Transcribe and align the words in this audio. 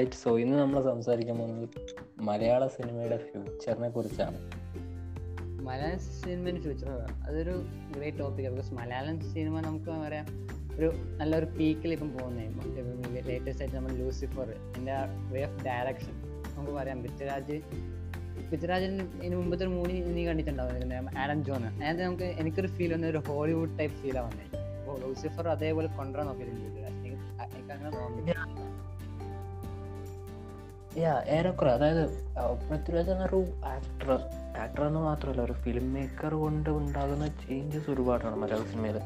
Right 0.00 0.18
so 0.22 0.30
ഇന്ന് 0.38 0.56
നമ്മൾ 0.60 0.76
സംസാരിക്കാൻ 0.82 1.36
പോകുന്നത് 1.38 1.66
മലയാള 2.28 2.62
സിനിമയുടെ 2.66 3.16
ഫ്യൂച്ചറിനെ 3.24 3.88
കുറിച്ചാണ്. 3.88 4.38
മലയാള 5.66 5.96
സിനിമയുടെ 6.20 6.60
ഫ്യൂച്ചർ 6.64 6.88
അതൊരു 7.26 7.54
great 7.96 8.18
topic 8.18 8.46
because 8.52 8.72
Malayalam 8.78 9.16
cinema 9.32 9.60
നമുക്ക് 9.66 9.90
പറയാം 10.04 10.26
ഒരു 10.76 10.88
നല്ലൊരു 11.20 11.48
പീക്കിൽ 11.58 11.92
ഇപ്പം 11.96 12.10
പോകുന്നത് 12.16 13.26
ലേറ്റസ്റ്റ് 13.28 13.62
ആയിട്ട് 13.62 13.76
നമ്മൾ 13.76 13.92
ലൂസിഫർ 14.00 14.48
എന്റെ 14.76 14.96
വേ 15.32 15.42
ഓഫ് 15.48 15.60
ഡയറക്ഷൻ 15.68 16.14
നമുക്ക് 16.54 16.74
പറയാം. 16.78 17.02
പൃഥ്വിരാജ് 17.04 17.58
പൃഥ്വിരാജിന് 18.50 19.06
ഇതിന് 19.22 19.36
മുമ്പത്തെ 19.40 19.64
ഒരു 19.66 19.72
മൂവി 19.76 19.98
നീ 20.16 20.24
കണ്ടിട്ടുണ്ടാവും. 20.30 21.10
ആഡം 21.24 21.44
ജോൺ 21.48 21.64
അതായത് 21.66 22.02
നമുക്ക് 22.06 22.28
എനിക്കൊരു 22.42 22.70
ഫീൽ 22.78 22.92
വന്ന 22.96 23.12
ഒരു 23.14 23.22
ഹോളിവുഡ് 23.28 23.76
ടൈപ്പ് 23.80 23.98
ഫീലാണ് 24.02 24.30
വന്നത് 24.30 24.56
അപ്പോൾ 24.80 24.98
ലൂസിഫർ 25.04 25.48
അതേപോലെ 25.56 25.90
കൊണ്ടുവരാൻ 25.98 26.26
നോക്കിയിട്ടുണ്ട്. 26.30 26.66
എനിക്ക് 27.50 27.72
അങ്ങനെ 27.74 27.90
തോന്നുന്നു 27.98 28.39
യാ 31.00 31.14
ഏറെക്കുറെ. 31.36 31.70
അതായത് 31.76 32.04
പൃഥ്വിരാജ് 32.62 33.10
എന്നൊരു 33.10 33.38
ആക്ടർ 33.72 34.10
ആക്ടർ 34.62 34.82
എന്ന് 34.86 35.00
മാത്രമല്ല 35.00 35.42
ഒരു 35.42 35.54
ഫിലിം 35.62 35.86
മേക്കർ 35.94 36.34
കൊണ്ട് 36.34 36.70
ഉണ്ടാകുന്ന 36.70 37.26
ചേഞ്ചസ് 37.42 37.90
ഒരുപാടാണ് 37.90 38.36
മലയാള 38.36 38.64
സിനിമയിൽ 38.72 38.96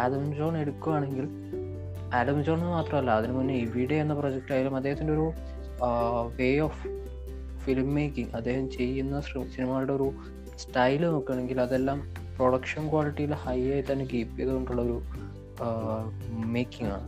ആദം 0.00 0.24
ജോൺ 0.32 0.56
എടുക്കുകയാണെങ്കിൽ 0.56 1.26
ആദം 2.14 2.38
ജോൺ 2.42 2.58
എന്ന് 2.58 2.72
മാത്രമല്ല 2.72 3.10
അതിനു 3.10 3.32
മുന്നേ 3.32 3.54
ഇവിടെ 3.66 3.94
എന്ന 3.94 4.14
പ്രൊജക്റ്റ് 4.14 4.52
ആയാലും 4.52 4.76
അദ്ദേഹത്തിന്റെ 4.76 5.12
ഒരു 5.12 5.26
വേ 6.38 6.50
ഓഫ് 6.58 6.82
ഫിലിം 7.58 7.94
മേക്കിംഗ് 7.94 8.32
അദ്ദേഹം 8.36 8.70
ചെയ്യുന്ന 8.70 9.20
സിനിമകളുടെ 9.54 9.92
ഒരു 9.92 10.08
സ്റ്റൈൽ 10.58 11.02
നോക്കുകയാണെങ്കിൽ 11.06 11.60
അതെല്ലാം 11.60 11.98
പ്രൊഡക്ഷൻ 12.36 12.90
ക്വാളിറ്റിയിൽ 12.90 13.32
ഹൈ 13.44 13.58
ആയി 13.72 13.84
തന്നെ 13.92 14.04
കീപ്പ് 14.04 14.36
ചെയ്തുകൊണ്ടുള്ള 14.36 14.82
ഒരു 14.82 14.96
മേക്കിംഗ് 16.46 16.90
ആണ്. 16.92 17.06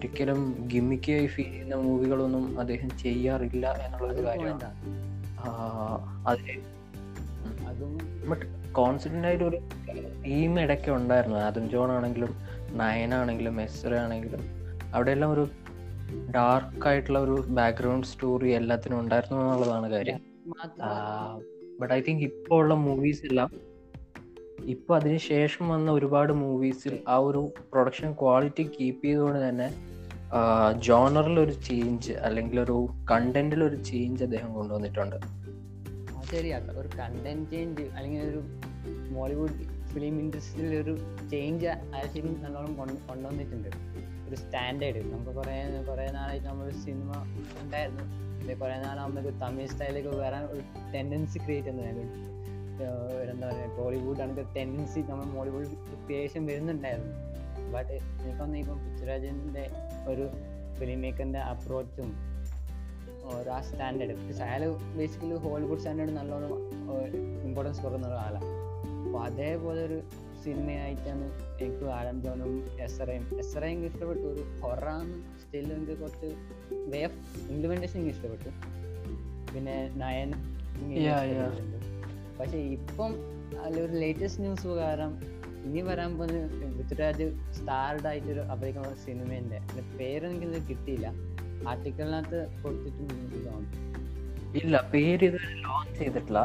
ഒരിക്കലും 0.00 0.68
ഗിമ്മിക്കായി 0.72 1.26
ഫീൽ 1.26 1.44
ചെയ്യുന്ന 1.44 1.74
മൂവികളൊന്നും 1.74 2.44
അദ്ദേഹം 2.60 2.90
ചെയ്യാറില്ല 2.98 3.66
എന്നുള്ളൊരു 3.86 4.22
കാര്യമാണ് 4.26 4.60
point 6.28 6.60
അതും 7.66 7.92
ബട്ട് 8.28 8.46
ആയിട്ട് 9.26 9.44
ഒരു 9.44 9.58
ടീം 10.26 10.60
ഇടയ്ക്ക് 10.60 10.90
ഉണ്ടായിരുന്നു. 10.90 11.38
ആദം 11.38 11.64
ജോൺ 11.70 11.92
ആണെങ്കിലും 11.92 12.32
നയൻ 12.78 13.14
ആണെങ്കിലും 13.14 13.60
എസ്ര 13.60 13.94
ആണെങ്കിലും. 13.94 14.40
അവിടെയെല്ലാം 14.94 15.30
ഒരു 15.32 15.44
ഡാർക്ക് 16.34 16.86
ആയിട്ടുള്ള 16.88 17.18
ഒരു 17.18 17.36
ബാക്ക്ഗ്രൗണ്ട് 17.48 18.06
സ്റ്റോറി 18.06 18.50
എല്ലാത്തിനും 18.50 19.00
ഉണ്ടായിരുന്നു 19.00 19.42
എന്നുള്ളതാണ് 19.42 19.90
കാര്യം. 19.90 20.20
ബട്ട് 21.80 21.94
ഐ 21.94 22.00
തിങ്ക് 22.00 22.24
ഇപ്പോൾ 22.24 22.58
ഉള്ള 22.62 22.74
മൂവീസ് 22.74 23.22
എല്ലാം 23.26 23.50
ഇപ്പൊ 24.64 24.96
അതിനുശേഷം 24.96 25.68
വന്ന 25.68 25.90
ഒരുപാട് 25.90 26.32
മൂവീസിൽ 26.32 26.98
ആ 27.08 27.16
ഒരു 27.16 27.52
പ്രൊഡക്ഷൻ 27.72 28.12
ക്വാളിറ്റി 28.12 28.62
കീപ്പ് 28.62 29.04
ചെയ്തുകൊണ്ട് 29.04 29.48
തന്നെ 29.48 29.89
ജോണറിൽ 30.86 31.36
ഒരു 31.40 31.54
ചേഞ്ച് 31.68 32.12
അല്ലെങ്കിൽ 32.26 32.60
ഒരു 32.60 32.76
കണ്ടന്റിൽ 33.10 33.60
ഒരു 33.64 33.76
ചേഞ്ച് 33.88 34.22
അദ്ദേഹം 34.26 34.50
കൊണ്ടുവന്നിട്ടുണ്ട്. 34.54 35.16
ഒരു 36.80 36.88
കണ്ടന്റ് 37.00 37.46
ചേഞ്ച് 37.52 37.84
അല്ലെങ്കിൽ 37.96 38.20
ഒരു 38.30 38.40
മോളിവുഡ് 39.16 39.66
ഫിലിം 39.92 40.14
ഇൻഡസ്ട്രിയിൽ 40.22 40.74
ഒരു 40.82 40.92
ചേഞ്ച് 41.32 41.66
ആശയം 42.00 42.28
നല്ലോണം 42.42 42.74
കൊണ്ട് 42.80 43.00
കൊണ്ടുവന്നിട്ടുണ്ട്. 43.08 43.70
ഒരു 44.26 44.36
സ്റ്റാൻഡേർഡ് 44.42 45.00
നമുക്ക് 45.12 45.32
കുറേ 45.38 45.56
കുറേ 45.88 46.04
നാളായിട്ട് 46.16 46.46
നമ്മൾ 46.48 46.66
സിനിമ 46.84 47.10
ഉണ്ടായിരുന്നു. 47.62 48.04
പിന്നെ 48.38 48.54
കുറേ 48.54 48.76
നാളാകുമ്പോൾ 48.84 49.32
തമിഴ് 49.42 49.70
സ്റ്റൈലിലേക്ക് 49.72 50.12
വരാൻ 50.24 50.44
ഒരു 50.52 50.62
ടെൻഡൻസി 50.94 51.38
ക്രിയേറ്റ് 51.44 51.68
ചെയ്യുന്നതായിരുന്നു 51.68 52.28
എന്താ 53.32 53.46
പറയുക 53.48 53.70
ടോളിവുഡ് 53.78 54.22
ആണെങ്കിൽ 54.24 54.46
ടെൻഡൻസി 54.56 55.00
നമ്മൾ 55.10 55.26
മോളിവുഡ് 55.36 55.66
ക്രിയേഷൻ 56.06 56.46
വരുന്നുണ്ടായിരുന്നു. 56.50 57.16
ബട്ട് 57.72 57.92
എനിക്ക് 57.92 58.38
തോന്നുന്നു 58.38 58.58
ഇപ്പം 58.58 58.78
പൃഥ്വിരാജന്റെ 58.84 59.70
ഒരു 60.06 60.30
ഫിലിം 60.78 61.00
മേക്കറിന്റെ 61.00 61.38
അപ്രോച്ചും 61.38 62.10
ഒരു 63.38 63.50
ആ 63.50 63.60
സ്റ്റാൻഡേർഡ് 63.60 64.42
അയാൾ 64.42 64.62
ബേസിക്കലി 64.96 65.34
ഹോളിവുഡ് 65.34 65.78
സ്റ്റാൻഡേർഡ് 65.78 66.12
നല്ലോണം 66.12 66.52
ഇമ്പോർട്ടൻസ് 67.42 67.82
കൊടുക്കുന്ന 67.82 68.08
ഒരാളാണ് 68.08 68.44
അപ്പോൾ 69.06 69.24
അതേപോലെ 69.24 69.84
ഒരു 69.84 70.02
സിനിമയായിട്ടാണ് 70.44 71.24
എനിക്ക് 71.62 71.84
ആലം 71.84 72.22
ജോണും 72.22 72.52
എസ്റയും 72.80 73.38
എസ്റയും 73.38 73.84
ഇഷ്ടപ്പെട്ടു. 73.84 74.20
ഒരു 74.20 74.42
ഹൊറാന്ന് 74.60 75.38
സ്റ്റിൽ 75.40 75.72
എനിക്ക് 75.72 75.98
കുറച്ച് 75.98 76.26
വേ 76.72 77.04
ഓഫ് 77.04 77.48
ഇംപ്ലിമെന്റേഷൻ 77.50 78.00
എനിക്ക് 78.00 78.16
ഇഷ്ടപ്പെട്ടു. 78.16 78.50
പിന്നെ 79.54 79.76
നയൻ. 79.94 80.32
പക്ഷെ 82.40 82.58
ഇപ്പം 82.58 83.14
അതിലൊരു 83.60 83.92
ലേറ്റസ്റ്റ് 83.92 84.42
ന്യൂസ് 84.42 84.62
പ്രകാരം 84.62 85.10
ഇനി 85.66 85.80
വരാൻ 85.80 86.10
പോകുന്ന 86.18 86.70
പൃഥ്വിരാജ് 86.76 87.26
സ്റ്റാർഡ് 87.58 88.06
ആയിട്ടൊരു 88.10 88.42
അഭിനയിക്കുന്ന 88.52 88.96
സിനിമേന്റെ 89.06 89.58
അതിന്റെ 89.62 89.84
പേരെനിക്ക് 89.98 90.60
കിട്ടിയില്ല. 90.70 91.06
ആർട്ടിക്കിളിനകത്ത് 91.70 92.38
കൊടുത്തിട്ടുണ്ട് 92.62 93.38
തോന്നുന്നു. 93.46 93.88
ഇല്ല 94.60 94.76
പേര് 94.92 95.24
ഇത് 95.30 95.38
ലോഞ്ച് 95.64 95.96
ചെയ്തിട്ടില്ല. 95.98 96.40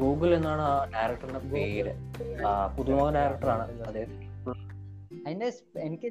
ഗൂഗിൾ 0.00 0.30
എന്നാണ് 0.34 0.62
ആ 0.70 0.74
ഡയറക്ടറിന്റെ 0.94 1.42
പേര്. 1.54 1.92
പുതുമുഖ 2.76 3.08
ഡയറക്ടറാണ് 3.18 3.64
അതിന്റെ 5.26 5.48
എനിക്ക് 5.86 6.08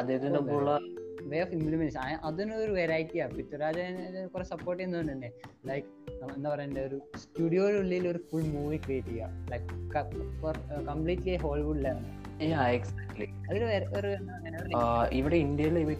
അദ്ദേഹത്തിന്റെ 0.00 0.38
ഒപ്പമുള്ള 0.38 0.70
വേ 1.30 1.38
ഓഫ് 1.42 1.54
ഇംപ്ലിമെന്റേഷൻ 1.56 2.16
അതിനൊരു 2.28 2.72
വെറൈറ്റിയാണ് 2.72 3.32
പൃഥ്വിരാജ് 3.36 3.84
കുറെ 4.32 4.44
സപ്പോർട്ട് 4.52 4.80
ചെയ്യുന്നുണ്ട് 4.82 5.28
ലൈക്ക് 5.70 5.88
എന്താ 6.36 6.50
പറയണ്ടേ? 6.50 6.80
ഒരു 6.80 7.00
സ്റ്റുഡിയോയിലുള്ളിൽ 7.16 8.08
ഒരു 8.08 8.18
ഫുൾ 8.32 8.42
മൂവി 8.42 8.76
ക്രിയേറ്റ് 8.76 9.08
ചെയ്യുക 9.08 9.28
ലൈക്ക് 9.50 10.84
കംപ്ലീറ്റ്ലി 10.86 11.36
ഹോളിവുഡിലാണ് 11.36 12.24
എക്സാക്ട്ലി 12.62 13.26
അതൊരു 13.26 13.64
വേറെ- 13.64 13.98
ഒരു 13.98 14.16
ഇവിടെ 15.12 15.36
ഇന്ത്യയിൽ 15.36 15.96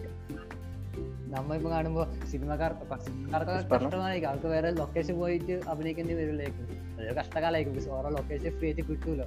നമ്മളിപ്പോ 1.31 1.69
കാണുമ്പോ 1.69 2.07
സിനിമക്കാർ 2.31 2.73
സിനിമക്കാർക്കൊക്കെ. 2.97 3.75
കഷ്ടമായിരിക്കും. 3.75 4.29
അവർക്ക് 4.29 4.45
വേറെ 4.45 4.71
ലൊക്കേഷൻ 4.71 5.15
പോയിട്ട് 5.15 5.61
അഭിനയിക്കേണ്ടി 5.67 6.13
വരില്ലായിരിക്കും. 6.13 6.95
അതൊരു 6.95 7.13
കഷ്ടകാലായിരിക്കും. 7.13 7.77
പക്ഷെ 7.77 7.91
ഓരോ 7.91 8.09
ലൊക്കേഷൻ 8.09 8.57
ഫ്രീ 8.57 8.67
ആയിട്ട് 8.67 8.81
കിട്ടൂലോ 8.81 9.25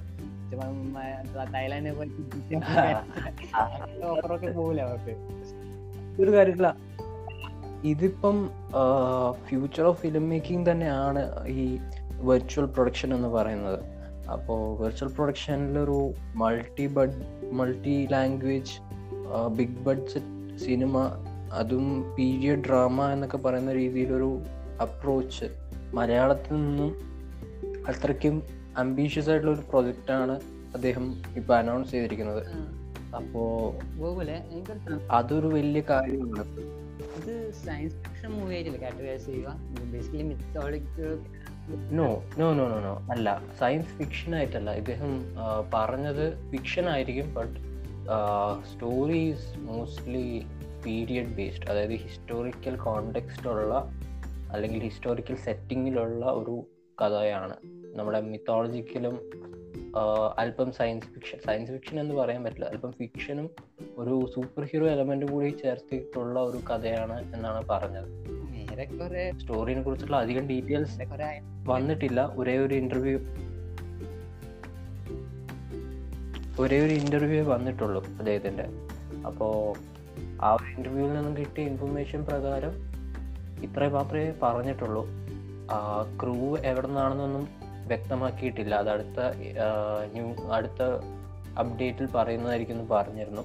തായ്ലാൻഡിൽ 1.53 1.93
പോയിട്ട് 1.93 2.15
ഓഫറൊക്കെ 4.05 4.51
പോകില്ല 4.51 4.81
അവർക്ക്? 4.81 5.15
ഒരു 6.21 6.31
കാര്യമില്ല 6.31 6.75
ഇതിപ്പം 7.83 8.49
ഫ്യൂച്ചർ 9.47 9.83
ഓഫ് 9.83 10.01
ഫിലിം 10.01 10.29
മേക്കിംഗ് 10.29 10.71
തന്നെയാണ് 10.71 11.47
ഈ 11.47 11.77
വെർച്വൽ 12.11 12.65
പ്രൊഡക്ഷൻ 12.65 13.13
എന്ന് 13.13 13.27
പറയുന്നത്. 13.27 13.79
അപ്പോൾ 14.29 14.77
virtual 14.77 15.07
പ്രൊഡക്ഷനിലൊരു 15.07 16.13
multi 16.35 16.87
bud 16.87 17.45
multi 17.51 18.07
language 18.11 18.75
big 19.47 19.77
budget 19.77 20.57
cinema 20.57 21.25
അതും 21.53 22.15
പീരിയഡ് 22.17 22.59
ഡ്രാമ 22.59 23.11
എന്നൊക്കെ 23.11 23.37
പറയുന്ന 23.37 23.73
രീതിയിലൊരു 23.73 24.41
അപ്രോച്ച് 24.81 25.45
മലയാളത്തിൽ 25.93 26.53
നിന്നും 26.53 27.09
അത്രയ്ക്കും 27.87 28.43
അംബീഷ്യസ് 28.77 29.29
ആയിട്ടുള്ള 29.29 29.55
ഒരു 29.55 29.65
പ്രൊജക്റ്റാണ് 29.69 30.39
അദ്ദേഹം 30.73 31.21
ഇപ്പൊ 31.35 31.55
അനൗൺസ് 31.55 31.91
ചെയ്തിരിക്കുന്നത്. 31.91 32.43
അപ്പോ 33.15 33.73
അതൊരു 35.11 35.47
വലിയ 35.47 35.81
കാര്യമാണ്. 35.89 36.88
ഇത് 37.19 37.33
സയൻസ് 37.65 37.95
ഫിക്ഷൻ 38.03 38.31
മൂവി 38.31 38.53
ആയിട്ടില്ല 38.55 38.79
കാറ്റഗറൈസ് 38.83 39.25
ചെയ്യുക 39.25 39.55
basically 39.93 40.25
mythologic 40.31 40.99
no 41.97 42.05
no 42.39 42.47
no 42.53 42.63
no 42.69 42.77
no 42.79 42.93
അല്ല 43.13 43.27
സയൻസ് 43.59 43.91
ഫിക്ഷൻ 43.97 44.31
ആയിട്ടല്ല. 44.35 44.69
ഇദ്ദേഹം 44.81 45.11
പറഞ്ഞത് 45.73 46.23
ഫിക്ഷൻ 46.51 46.85
ആയിരിക്കും 46.89 47.27
but 47.33 47.57
stories 48.71 49.47
mostly 49.67 50.25
period 50.85 51.33
based 51.37 51.67
അതായത് 51.71 51.95
ഹിസ്റ്റോറിക്കൽ 52.05 52.75
കോണ്ടെക്സ്റ്റ് 52.87 53.47
ഉള്ള 53.47 53.73
അല്ലെങ്കിൽ 54.53 54.79
ഹിസ്റ്റോറിക്കൽ 54.89 55.35
സെറ്റിങ്ങിലുള്ള 55.47 56.25
ഒരു 56.41 56.55
കഥയാണ്. 57.01 57.55
നമ്മുടെ 57.97 58.19
മിത്തോളജിക്കലും 58.31 59.15
അല്പം 60.37 60.71
സയൻസ് 60.71 61.05
ഫിക്ഷൻ 61.05 61.37
സയൻസ് 61.45 61.71
ഫിക്ഷൻ 61.71 61.99
എന്ന് 61.99 62.15
പറയാൻ 62.15 62.43
പറ്റില്ല. 62.43 62.65
അല്പം 62.65 62.91
ഫിക്ഷനും 62.91 63.49
ഒരു 63.97 64.31
സൂപ്പർ 64.35 64.63
ഹീറോ 64.63 64.87
എലമെന്റ് 64.87 65.25
കൂടി 65.25 65.49
ചേർത്തിട്ടുള്ള 65.49 66.39
ഒരു 66.39 66.57
കഥയാണ് 66.57 67.35
എന്നാണ് 67.35 67.67
പറഞ്ഞത്. 67.67 68.29
സ്റ്റോറിനെ 69.39 69.81
കുറിച്ചുള്ള 69.81 70.15
അധികം 70.15 70.47
ഡീറ്റെയിൽസ് 70.47 71.01
വന്നിട്ടില്ല. 71.67 72.33
ഒരേ 72.37 72.57
ഒരു 72.57 72.73
ഇന്റർവ്യൂ 72.73 73.19
ഒരേ 76.59 76.85
ഒരു 76.85 76.93
ഇന്റർവ്യൂ 76.93 77.43
വന്നിട്ടുള്ളൂ 77.43 78.05
അദ്ദേഹത്തിന്റെ. 78.05 78.65
അപ്പോ 79.27 79.73
ആ 80.41 80.53
ഒരു 80.53 80.75
ഇന്റർവ്യൂവിൽ 80.77 81.13
നിന്നും 81.13 81.37
കിട്ടിയ 81.37 81.63
ഇൻഫർമേഷൻ 81.63 82.25
പ്രകാരം 82.25 82.71
ഇത്രേ 83.63 83.87
മാത്രമേ 83.87 84.33
പറഞ്ഞിട്ടുള്ളൂ. 84.43 85.07
ക്രൂ 86.23 86.57
എവിടെ 86.57 86.87
നിന്നാണെന്നൊന്നും 86.87 87.58
വ്യക്തമാക്കിയിട്ടില്ല. 87.91 88.75
അത് 88.75 88.89
അടുത്ത 88.89 89.19
ന്യൂ 90.13 90.27
അടുത്ത 90.51 90.81
അപ്ഡേറ്റിൽ 91.59 92.07
പറയുന്നതായിരിക്കും 92.15 92.75
എന്ന് 92.75 92.89
പറഞ്ഞിരുന്നു. 92.89 93.43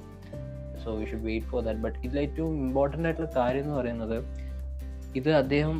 So 0.85 0.95
we 0.95 1.05
should 1.05 1.27
wait 1.29 1.47
for 1.47 1.63
that 1.65 1.81
but 1.81 1.99
ഇതിൽ 1.99 2.19
ഏറ്റവും 2.21 2.55
ഇമ്പോർട്ടന്റ് 2.57 3.07
ആയിട്ടുള്ള 3.09 3.31
കാര്യം 3.37 3.63
എന്ന് 3.63 3.75
പറയുന്നത് 3.75 4.17
ഇത് 5.17 5.31
അദ്ദേഹം 5.33 5.77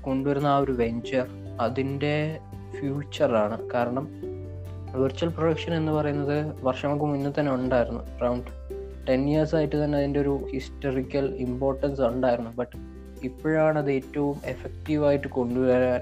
കൊണ്ടുവരുന്ന 0.00 0.46
ആ 0.46 0.56
ഒരു 0.58 0.72
വെഞ്ചർ 0.72 1.26
അതിന്റെ 1.60 2.38
ഫ്യൂച്ചറാണ് 2.78 3.70
കാരണം 3.74 4.06
വെർച്വൽ 5.00 5.28
പ്രൊഡക്ഷൻ 5.28 5.74
എന്ന് 5.74 5.92
പറയുന്നത് 5.92 6.64
വർഷങ്ങൾക്ക് 6.64 7.04
മുന്നേ 7.04 7.32
തന്നെ 7.38 7.52
ഉണ്ടായിരുന്നു. 7.54 8.00
അറൗണ്ട് 8.16 8.50
ടെൻ 9.08 9.22
ഇയേഴ്സ് 9.28 9.54
ആയിട്ട് 9.56 9.84
തന്നെ 9.84 9.98
അതിന്റെ 9.98 10.20
ഒരു 10.20 10.34
ഹിസ്റ്ററിക്കൽ 10.52 11.26
ഇമ്പോർട്ടൻസ് 11.46 12.00
ഉണ്ടായിരുന്നു. 12.00 12.50
ബട്ട് 12.50 12.76
ഇപ്പോഴാണ് 13.24 13.78
അത് 13.78 13.90
ഏറ്റവും 13.92 14.36
എഫക്റ്റീവായിട്ട് 14.44 15.28
കൊണ്ടുവരാൻ 15.28 16.00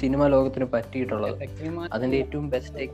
സിനിമ 0.00 0.26
ലോകത്തിന് 0.26 0.64
പറ്റിയിട്ടുള്ളത്. 0.72 1.42
അതിന്റെ 1.92 2.16
ഏറ്റവും 2.16 2.50
ബെസ്റ്റ് 2.50 2.90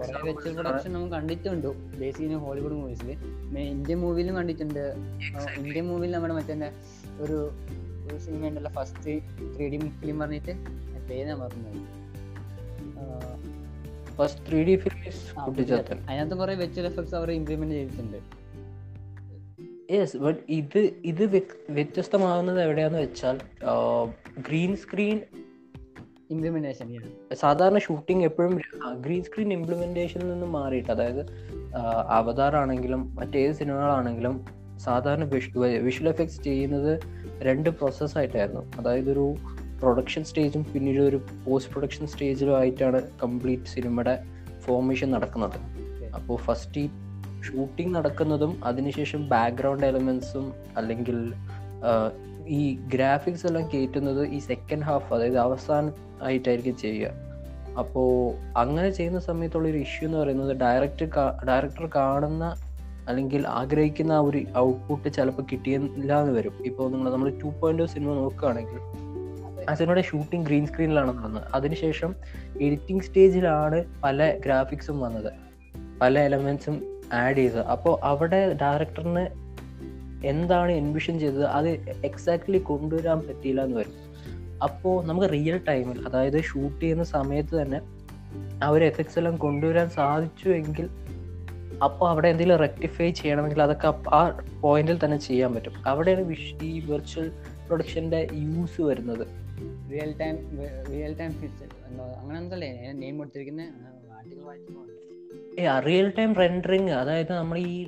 പ്രൊഡക്ഷൻ 0.54 0.92
നമ്മൾ 0.92 1.10
കണ്ടിട്ടുണ്ട്. 1.10 1.98
ബേസിക്കലി 1.98 2.34
ഹോളിവുഡ് 2.34 2.72
മൂവീസിൽ 2.72 3.10
ഇന്ത്യൻ 3.58 3.98
മൂവിയിലും 3.98 4.36
കണ്ടിട്ടുണ്ട്. 4.36 4.94
ഇന്ത്യൻ 5.58 5.86
മൂവിയിൽ 5.86 6.12
നമ്മുടെ 6.12 6.34
മറ്റേ 6.34 6.72
ഒരു 7.18 7.50
ഒരു 8.06 8.18
സിനിമ 8.18 8.48
ഉണ്ടല്ലോ 8.48 8.70
ഫസ്റ്റ് 8.70 9.04
ത്രീ 9.56 9.68
ഡി 9.68 9.88
ഫിലിം 9.88 10.18
പറഞ്ഞിട്ട്. 10.18 10.52
പേര് 11.10 11.26
ഞാൻ 11.26 11.38
മറന്നു 11.38 12.04
first 14.16 14.48
three 14.48 14.64
D 14.64 14.76
films 14.76 15.46
Kuttichathan 15.46 16.00
അതിനകത്ത് 16.00 16.34
കുറെ 16.34 16.54
വെച്ചുവൽ 16.54 16.86
എഫക്ട്സ് 16.86 17.14
അവർ 17.14 17.30
ഇംപ്ലിമെന്റ് 17.30 17.74
ചെയ്തിട്ടുണ്ട്. 17.74 18.16
യെസ് 19.92 20.16
ബട്ട് 20.16 20.40
ഇത് 20.48 20.90
ഇത് 21.04 21.24
വ്യ- 21.24 21.64
വ്യത്യസ്തമാകുന്നത് 21.70 22.62
എവിടെയാന്ന് 22.62 22.98
വെച്ചാൽ 22.98 23.40
ഗ്രീൻ 24.38 24.76
സ്ക്രീൻ 24.76 25.20
ഇംപ്ലിമെന്റേഷൻ 26.34 26.88
സാധാരണ 27.34 27.78
ഷൂട്ടിംഗ് 27.78 28.24
എപ്പോഴും 28.24 28.54
ഗ്രീൻ 29.00 29.22
സ്ക്രീൻ 29.22 29.52
ഇംപ്ലിമെന്റേഷനിൽ 29.52 30.28
നിന്ന് 30.32 30.46
മാറിയിട്ട് 30.46 30.90
അതായത് 30.90 31.22
അവതാർ 32.08 32.56
ആണെങ്കിലും 32.56 33.14
മറ്റേത് 33.14 33.54
സിനിമകളാണെങ്കിലും 33.54 34.36
സാധാരണ 34.78 35.24
വിഷ്വൽ 35.82 36.08
എഫക്ട്സ് 36.08 36.40
ചെയ്യുന്നത് 36.44 36.92
രണ്ട് 37.42 37.70
പ്രോസസ്സായിട്ടായിരുന്നു 37.70 38.62
അതായത് 38.78 39.10
ഒരു 39.10 39.26
പ്രൊഡക്ഷൻ 39.80 40.24
സ്റ്റേജും 40.24 40.62
പിന്നീട് 40.64 41.00
ഒരു 41.00 41.18
പോസ്റ്റ് 41.44 41.72
പ്രൊഡക്ഷൻ 41.72 42.06
സ്റ്റേജിലും 42.06 42.56
ആയിട്ടാണ് 42.58 43.00
കംപ്ലീറ്റ് 43.22 43.64
സിനിമയുടെ 43.64 44.14
ഫോർമേഷൻ 44.60 45.10
നടക്കുന്നത്. 45.10 45.58
അപ്പോൾ 46.14 46.36
ഫസ്റ്റ് 46.36 46.80
ഈ 46.80 46.86
ഷൂട്ടിംഗ് 47.42 47.94
നടക്കുന്നതും 47.94 48.52
അതിനുശേഷം 48.64 49.28
ബാക്ക്ഗ്രൗണ്ട് 49.28 49.86
എലമെന്റ്സും 49.86 50.52
അല്ലെങ്കിൽ 50.76 51.18
ഈ 52.46 52.74
ഗ്രാഫിക്സ് 52.74 53.46
എല്ലാം 53.46 53.70
കയറ്റുന്നത് 53.74 54.26
ഈ 54.26 54.38
സെക്കൻഡ് 54.38 54.82
ഹാഫ് 54.82 55.14
അതായത് 55.14 55.38
അവസാനം 55.38 55.92
ആയിട്ടായിരിക്കും 56.22 56.76
ചെയ്യുക. 56.76 57.10
അപ്പോൾ 57.78 58.34
അങ്ങനെ 58.58 58.90
ചെയ്യുന്ന 58.90 59.20
സമയത്തുള്ള 59.20 59.68
ഒരു 59.68 59.76
ഇഷ്യൂ 59.76 60.08
എന്ന് 60.08 60.18
പറയുന്നത് 60.18 60.56
ഡയറക്റ്റ് 60.56 61.04
ഡയറക്ടർ 61.46 61.90
കാണുന്ന 61.96 62.56
അല്ലെങ്കിൽ 63.08 63.48
ആഗ്രഹിക്കുന്ന 63.48 64.12
ആ 64.12 64.18
ഒരു 64.18 64.44
ഔട്ട്പുട്ട് 64.56 65.08
ചിലപ്പോൾ 65.08 65.42
കിട്ടിയില്ല 65.52 66.20
എന്ന് 66.20 66.32
വരും. 66.32 66.52
ഇപ്പോൾ 66.66 66.92
നിങ്ങൾ 66.92 67.12
നമ്മൾ 67.12 67.30
ടു 67.30 67.48
പോയിന്റ് 67.60 67.86
സിനിമ 67.86 68.14
നോക്കുകയാണെങ്കിൽ 68.14 69.04
ആ 69.70 69.74
സിനിമയുടെ 69.74 70.02
ഷൂട്ടിംഗ് 70.02 70.46
ഗ്രീൻ 70.46 70.66
സ്ക്രീനിലാണ് 70.66 71.18
നടന്നത്. 71.18 71.42
അതിനുശേഷം 71.54 72.14
എഡിറ്റിംഗ് 72.60 73.02
സ്റ്റേജിലാണ് 73.02 73.84
പല 74.04 74.38
ഗ്രാഫിക്സും 74.46 75.00
വന്നത്. 75.00 75.32
പല 76.00 76.18
എലമെന്റ്സും 76.18 77.02
ആഡ് 77.12 77.36
ചെയ്തത്. 77.36 77.66
അപ്പോൾ 77.66 78.04
അവിടെ 78.04 78.54
ഡയറക്ടറിന് 78.54 79.43
എന്താണ് 80.24 80.72
എൻവിഷൻ 80.72 81.18
ചെയ്തത്? 81.18 81.44
അത് 81.44 81.68
എക്സാക്ട്ലി 82.04 82.58
കൊണ്ടുവരാൻ 82.58 83.18
പറ്റിയില്ല 83.18 83.64
എന്ന് 83.64 83.76
വരും. 83.76 83.96
അപ്പോൾ 84.62 85.06
നമുക്ക് 85.06 85.28
റിയൽ 85.32 85.58
ടൈമിൽ 85.68 85.98
അതായത് 86.06 86.42
ഷൂട്ട് 86.42 86.80
ചെയ്യുന്ന 86.80 87.04
സമയത്ത് 87.04 87.54
തന്നെ 87.62 87.80
ആ 88.64 88.68
ഒരു 88.68 88.84
എഫക്ട്സ് 88.84 89.18
എല്ലാം 89.18 89.36
കൊണ്ടുവരാൻ 89.36 89.88
സാധിച്ചു 89.90 90.48
എങ്കിൽ 90.48 90.88
അപ്പോൾ 91.84 92.10
അവിടെ 92.10 92.28
എന്തെങ്കിലും 92.28 92.58
റെക്ടിഫൈ 92.58 93.10
ചെയ്യണമെങ്കിൽ 93.10 93.62
അതൊക്കെ 93.62 93.88
ആ 94.08 94.20
പോയിന്റിൽ 94.60 94.98
തന്നെ 95.04 95.16
ചെയ്യാൻ 95.16 95.54
പറ്റും. 95.54 95.72
അവിടെയാണ് 95.86 96.22
വിഷ് 96.22 96.64
ഈ 96.64 96.80
വെർച്വൽ 96.80 97.28
പ്രൊഡക്ഷന്റെ 97.66 98.28
യൂസ് 98.32 98.80
വരുന്നത്. 98.80 99.26
Real 99.92 100.12
time 100.20 100.36
real 100.90 101.14
time 101.18 101.30
fix 101.30 101.64
അങ്ങനെ 102.20 102.38
എന്തല്ലേ 102.38 102.92
നെയിം 102.92 103.18
കൊടുത്തിരിക്കുന്ന 103.18 103.60
ആർട്ടിക്കൽ 103.60 104.44
വായിച്ചു 104.44 105.60
ഏ 105.60 105.80
റിയൽ 105.86 106.12
ടൈം 106.18 106.34
റെൻഡറിങ് 106.34 106.90
അതായത് 106.90 107.32
നമ്മൾ 107.32 107.58
ഈ 107.58 107.86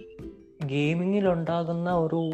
ഗെയിമിങ്ങിൽ 0.60 1.28
ഉണ്ടാകുന്ന 1.28 1.90
ഒരു 1.94 2.32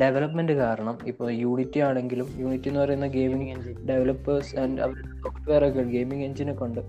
ഡെവലപ്മെന്റ് 0.00 0.52
കാരണം 0.52 0.98
ഇപ്പോൾ 1.06 1.30
യൂണിറ്റി 1.30 1.80
ആണെങ്കിലും 1.80 2.28
യൂണിറ്റി 2.36 2.68
എന്ന് 2.68 2.80
പറയുന്ന 2.80 3.06
ഗെയിമിംഗ് 3.06 3.50
എഞ്ചിൻ 3.50 3.86
ഡെവലപ്പേഴ്സ് 3.86 4.58
ആൻഡ് 4.58 4.80
അവരുടെ 4.80 5.22
സോഫ്റ്റ്വെയർ 5.22 5.68
ഒക്കെ 5.68 5.82
ഗെയിമിംഗ് 5.82 6.24
എഞ്ചിനൊക്കെ 6.24 6.64
ഉണ്ട്. 6.64 6.80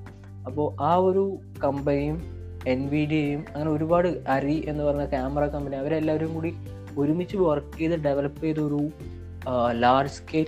അപ്പോൾ 0.47 0.83
ആ 0.83 0.95
ഒരു 0.95 1.38
കമ്പനിയും 1.63 2.17
എൻ 2.67 2.89
വി 2.89 3.06
ഡിയും 3.06 3.45
അങ്ങനെ 3.56 3.71
ഒരുപാട് 3.71 4.07
അരി 4.27 4.63
എന്ന് 4.67 4.83
പറയുന്ന 4.83 5.06
ക്യാമറ 5.06 5.45
കമ്പനി 5.45 5.75
അവരെല്ലാവരും 5.75 6.33
കൂടി 6.33 6.53
ഒരുമിച്ച് 6.97 7.38
വർക്ക് 7.38 7.77
ചെയ്ത് 7.77 7.95
ഡെവലപ്പ് 7.95 8.41
ചെയ്ത 8.41 8.59
ഒരു 8.59 8.89
ലാർജ് 9.71 10.12
സ്കെയിൽ 10.12 10.45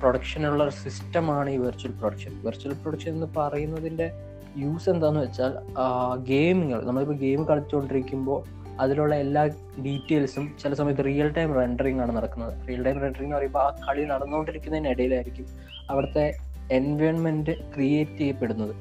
പ്രൊഡക്ഷനുള്ള 0.00 0.64
ഒരു 0.64 0.70
സിസ്റ്റമാണ് 0.70 1.50
ഈ 1.50 1.56
വെർച്വൽ 1.56 1.92
പ്രൊഡക്ഷൻ 1.92 2.42
വെർച്വൽ 2.42 2.72
പ്രൊഡക്ഷൻ 2.72 3.10
എന്ന് 3.10 3.26
പറയുന്നതിന്റെ 3.36 4.12
യൂസ് 4.56 4.90
എന്താണെന്ന് 4.90 5.20
വെച്ചാൽ 5.20 5.52
ഗെയിമുകൾ 6.22 6.84
നമ്മളിപ്പോൾ 6.84 7.14
ഗെയിം 7.14 7.46
കളിച്ചുകൊണ്ടിരിക്കുമ്പോൾ 7.48 8.61
അതിലുള്ള 8.82 9.14
എല്ലാ 9.14 9.42
ഡീറ്റെയിൽസും 9.86 10.44
ചില 10.62 10.74
സമയത്ത് 10.74 11.04
റിയൽ 11.04 11.28
ടൈം 11.32 11.50
റെൻഡറിങ് 11.60 12.00
ആണ് 12.00 12.16
നടക്കുന്നത്. 12.16 12.68
റിയൽ 12.68 12.82
ടൈം 12.84 13.00
റെൻഡറിങ് 13.00 13.26
എന്ന് 13.26 13.36
പറയുമ്പോൾ 13.36 13.58
ആ 13.58 13.68
കളി 13.88 14.04
നടന്നുകൊണ്ടിരിക്കുന്നതിനിടയിലായിരിക്കും 14.04 15.46
അവിടുത്തെ 15.90 16.26
എൻവയോൺമെന്റ് 16.70 17.54
ക്രിയേറ്റ് 17.74 18.18
ചെയ്യപ്പെടുന്നത്. 18.18 18.74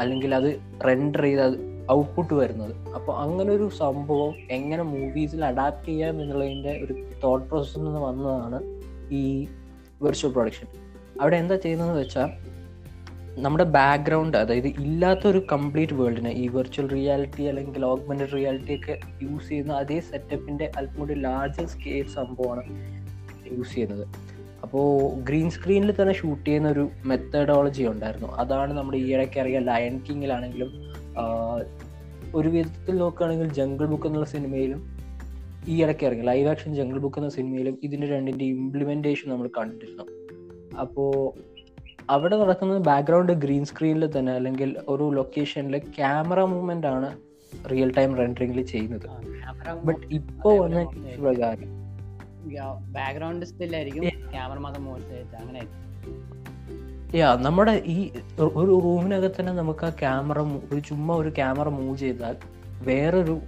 അല്ലെങ്കിൽ 0.00 0.34
അത് 0.34 0.50
റെൻഡർ 0.86 1.22
ചെയ്ത് 1.22 1.42
അത് 1.42 1.56
ഔട്ട്പുട്ട് 1.92 2.34
വരുന്നത്. 2.34 2.74
അപ്പോൾ 2.94 3.14
അങ്ങനെ 3.16 3.50
ഒരു 3.52 3.70
സംഭവം 3.78 4.34
എങ്ങനെ 4.50 4.82
മൂവീസിൽ 4.82 5.44
അഡാപ്റ്റ് 5.44 5.88
ചെയ്യാം 5.88 6.22
എന്നുള്ളതിന്റെ 6.22 6.72
ഒരു 6.84 6.94
തോട്ട് 7.24 7.46
പ്രോസസ്സിൽ 7.48 7.84
നിന്ന് 7.84 8.00
വന്നതാണ് 8.00 8.60
ഈ 9.14 9.24
വെർച്വൽ 10.02 10.32
പ്രൊഡക്ഷൻ 10.32 10.66
അവിടെ 11.20 11.36
എന്താ 11.36 11.56
ചെയ്യുന്നതെന്ന് 11.56 12.00
വെച്ചാൽ 12.00 12.30
നമ്മുടെ 13.44 13.64
ബാക്ക്ഗ്രൗണ്ട് 13.64 14.36
അതായത് 14.36 14.66
ഇല്ലാത്തൊരു 14.66 15.40
കംപ്ലീറ്റ് 15.52 15.94
വേൾഡിനെ 15.94 16.30
ഈ 16.42 16.46
വെർച്വൽ 16.46 16.86
റിയാലിറ്റി 16.88 17.42
അല്ലെങ്കിൽ 17.42 17.84
ഓഗ്മെന്റഡ് 17.90 18.32
റിയാലിറ്റി 18.36 18.74
ഒക്കെ 18.78 18.94
യൂസ് 19.22 19.48
ചെയ്യുന്ന 19.48 19.72
അതേ 19.82 19.98
സെറ്റപ്പിന്റെ 20.10 20.66
അല്പം 20.78 20.98
കൂടി 21.00 21.14
ലാർജർ 21.26 21.66
സ്കെയിൽ 21.66 22.06
സംഭവമാണ് 22.16 22.62
യൂസ് 23.52 23.74
ചെയ്യുന്നത്. 23.74 24.04
അപ്പോൾ 24.64 24.86
ഗ്രീൻ 25.28 25.50
സ്ക്രീനിൽ 25.50 25.92
തന്നെ 26.00 26.14
ഷൂട്ട് 26.20 26.46
ചെയ്യുന്ന 26.48 26.68
ഒരു 26.68 26.84
മെത്തഡോളജി 27.10 27.84
ഉണ്ടായിരുന്നു. 27.92 28.28
അതാണ് 28.42 28.72
നമ്മുടെ 28.78 28.98
ഈ 29.04 29.06
ഇടയ്ക്ക് 29.14 29.40
അറിയാം 29.42 29.64
ലയൺ 29.70 29.94
കിങ്ങിലാണെങ്കിലും 30.08 30.72
ഒരു 32.34 32.48
വിധത്തിൽ 32.48 32.96
നോക്കുകയാണെങ്കിൽ 32.96 33.48
ജംഗിൾ 33.60 33.86
ബുക്ക് 33.92 34.06
എന്നുള്ള 34.06 34.26
സിനിമയിലും 34.36 34.82
ഈ 35.68 35.76
ഇടയ്ക്ക് 35.84 36.04
ഇറങ്ങി 36.08 36.24
ലൈവ് 36.24 36.48
ആക്ഷൻ 36.48 36.74
ജംഗിൾ 36.80 36.98
ബുക്ക് 36.98 37.18
എന്ന 37.20 37.30
സിനിമയിലും 37.38 37.74
ഇതിന്റെ 37.82 38.06
രണ്ടിന്റെ 38.06 38.44
ഇംപ്ലിമെന്റേഷൻ 38.56 39.26
നമ്മൾ 39.30 39.48
കണ്ടിരുന്നു. 39.58 40.04
അപ്പോൾ 40.84 41.10
അവിടെ 42.10 42.36
നടക്കുന്നത് 42.36 42.82
ബാക്ക്ഗ്രൗണ്ട് 42.82 43.32
ഗ്രീൻ 43.32 43.64
സ്ക്രീനിൽ 43.64 44.18
തന്നെ 44.18 44.32
അല്ലെങ്കിൽ 44.32 44.76
ഒരു 44.88 45.10
ലൊക്കേഷനിൽ 45.14 45.78
ക്യാമറ 45.78 46.40
മൂവ്മെന്റ് 46.44 46.86
ആണ് 46.86 47.08
റിയൽ 47.70 47.92
ടൈം 47.92 48.16
റെൻഡറിംഗിൽ 48.16 48.62
ചെയ്യുന്നത്. 48.62 49.06
ബട്ട് 49.84 50.06
ഇപ്പോ 50.10 50.56
വന്ന 50.56 50.84
പ്രകാരം 51.20 51.80
ബാക്ക്ഗ്രൗണ്ട് 52.92 53.46
സ്റ്റില്ലായിരിക്കും 53.46 54.02
ക്യാമറ 54.02 54.58
മാത്രം 54.58 54.94
അങ്ങനെ 55.40 55.62
യാ 57.16 57.38
നമ്മുടെ 57.40 57.82
ഈ 57.86 58.10
ഒരു 58.40 58.80
റൂമിനകത്ത് 58.84 59.40
തന്നെ 59.40 59.52
നമുക്ക് 59.52 59.86
ആ 59.86 59.90
ക്യാമറ 59.90 60.38
ഒരു 60.40 60.80
ചുമ്മാ 60.80 61.14
ഒരു 61.14 61.28
ക്യാമറ 61.28 61.68
മൂവ് 61.68 61.96
ചെയ്താൽ 61.98 62.36
വേറൊരു 62.84 63.40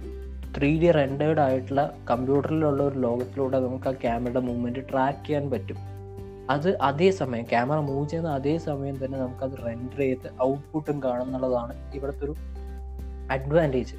ത്രീ 0.57 0.79
ഡി 0.79 0.91
റെൻഡേർഡ് 0.91 1.39
ആയിട്ടുള്ള 1.39 1.95
കമ്പ്യൂട്ടറിലുള്ള 2.09 2.83
ഒരു 2.83 2.99
ലോകത്തിലൂടെ 2.99 3.59
നമുക്ക് 3.59 3.87
ആ 3.87 3.91
ക്യാമറയുടെ 3.91 4.39
മൂവ്മെന്റ് 4.39 4.79
ട്രാക്ക് 4.91 5.25
ചെയ്യാൻ 5.27 5.49
പറ്റും. 5.49 5.92
അത് 6.49 6.77
അതേ 6.77 7.11
സമയം 7.11 7.43
ക്യാമറ 7.43 7.79
മൂവ് 7.79 8.09
ചെയ്യുന്ന 8.09 8.29
അതേ 8.29 8.57
സമയം 8.57 9.05
തന്നെ 9.05 9.19
നമുക്കത് 9.19 9.65
റെൻഡർ 9.65 9.99
ചെയ്ത് 9.99 10.43
ഔട്ട്പുട്ടും 10.43 11.03
കാണും 11.03 11.23
എന്നുള്ളതാണ് 11.23 11.95
ഇവിടുത്തെ 11.95 12.25
ഒരു 12.25 12.35
അഡ്വാന്റേജ് 13.31 13.95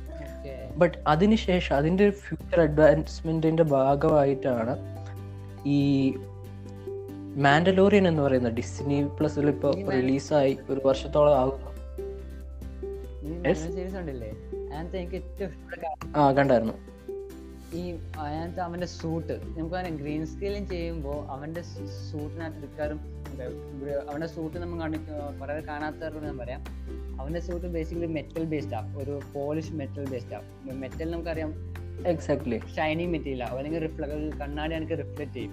ബട്ട് 0.76 0.98
അതിനുശേഷം 1.06 1.76
അതിന്റെ 1.76 2.10
ഫ്യൂച്ചർ 2.10 2.60
അഡ്വാൻസ്മെന്റിന്റെ 2.60 3.62
ഭാഗമായിട്ടാണ് 3.62 4.76
ഈ 5.66 6.14
മാൻഡലോറിയൻ 7.36 8.08
എന്ന് 8.08 8.22
പറയുന്ന 8.22 8.48
ഡിസ്നി 8.48 9.04
പ്ലസിൽ 9.20 9.48
ഇപ്പോൾ 9.48 9.90
റിലീസായി 9.90 10.58
ഒരു 10.70 10.80
വർഷത്തോളം 10.84 11.38
ആകുന്നു 11.38 11.70
കാര്യം 15.62 16.16
ആ 16.16 16.32
കണ്ടായിരുന്നു. 16.32 16.93
ഈ 17.75 17.95
അതിനകത്ത് 18.19 18.61
അവന്റെ 18.61 18.87
സൂട്ട് 18.87 19.40
നമുക്ക് 19.59 19.76
അവനെ 19.76 19.90
ഗ്രീൻ 19.90 20.26
സ്ക്രീനിൽ 20.26 20.69
ചെയ്യുമ്പോൾ 20.69 21.26
അവന്റെ 21.26 21.62
സൂട്ടിനകത്ത് 22.12 22.59
മിക്കവാറും 22.59 23.00
അവന്റെ 24.11 24.26
സൂട്ട് 24.26 24.59
നമ്മൾ 24.59 24.97
കുറെ 25.40 25.61
കാണാത്തവരോട് 25.61 26.25
ഞാൻ 26.25 26.38
പറയാം. 26.38 26.64
അവന്റെ 27.21 27.40
സൂട്ട് 27.40 27.66
ബേസിക്കലി 27.66 28.07
മെറ്റൽ 28.07 28.45
ബേസ്ഡ് 28.45 28.75
ആണ് 28.75 28.97
ഒരു 28.97 29.21
പോളിഷ് 29.35 29.73
മെറ്റൽ 29.73 30.11
ബേസ്ഡ് 30.11 30.35
ആ. 30.35 30.40
മെറ്റൽ 30.62 31.11
നമുക്കറിയാം. 31.11 31.52
എക്സാക്ട്ലി 32.07 32.59
ഷൈനിങ് 32.76 33.12
മെറ്റീരിയൽ 33.12 33.45
അല്ലെങ്കിൽ 33.45 33.81
റിഫ്ലക്ട് 33.81 34.38
കണ്ണാടി 34.38 34.75
എനിക്ക് 34.75 34.93
റിഫ്ലക്ട് 34.93 35.33
ചെയ്യും. 35.33 35.52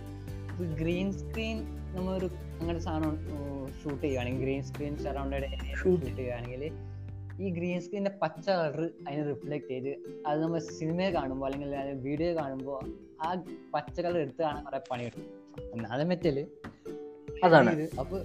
ഗ്രീൻ 0.76 1.14
സ്ക്രീൻ 1.14 1.58
നമ്മൾ 1.96 2.18
ഒരു 2.18 2.30
അങ്ങനത്തെ 2.62 2.86
സാധനം 2.86 3.18
ഷൂട്ട് 3.84 4.04
ചെയ്യുകയാണെങ്കിൽ 4.04 4.42
ഗ്രീൻ 4.42 4.64
സ്ക്രീൻ 4.64 4.98
സറൗണ്ടഡ്. 4.98 5.76
ഷൂട്ട് 5.76 6.06
ചെയ്യുകയാണെങ്കിൽ 6.06 6.72
ഈ 7.42 7.50
ഗ്രീൻ 7.50 7.82
സ്ക്രീനിന്റെ 7.82 8.12
പച്ച 8.22 8.50
കളർ 8.50 8.90
അതിനെ 9.08 9.30
റിഫ്ലക്ട് 9.30 9.68
ചെയ്ത് 9.68 9.96
അത് 10.28 10.44
നമ്മൾ 10.44 10.60
സിനിമയെ 10.60 11.10
കാണുമ്പോൾ 11.10 11.54
അല്ലെങ്കിൽ 11.54 11.78
വീഡിയോ 11.94 12.36
കാണുമ്പോൾ 12.36 12.80
ആ 13.22 13.44
പച്ച 13.74 14.02
കളർ 14.02 14.18
എടുത്ത് 14.18 14.42
കാണാൻ 14.42 14.64
കുറെ 14.64 14.82
പണി 14.92 15.04
കിട്ടും. 15.04 15.72
ഒന്നാമത് 15.74 16.04
മെറ്റൽ. 16.04 16.48
അതാണ്. 17.44 17.88
അപ്പൊ 18.00 18.18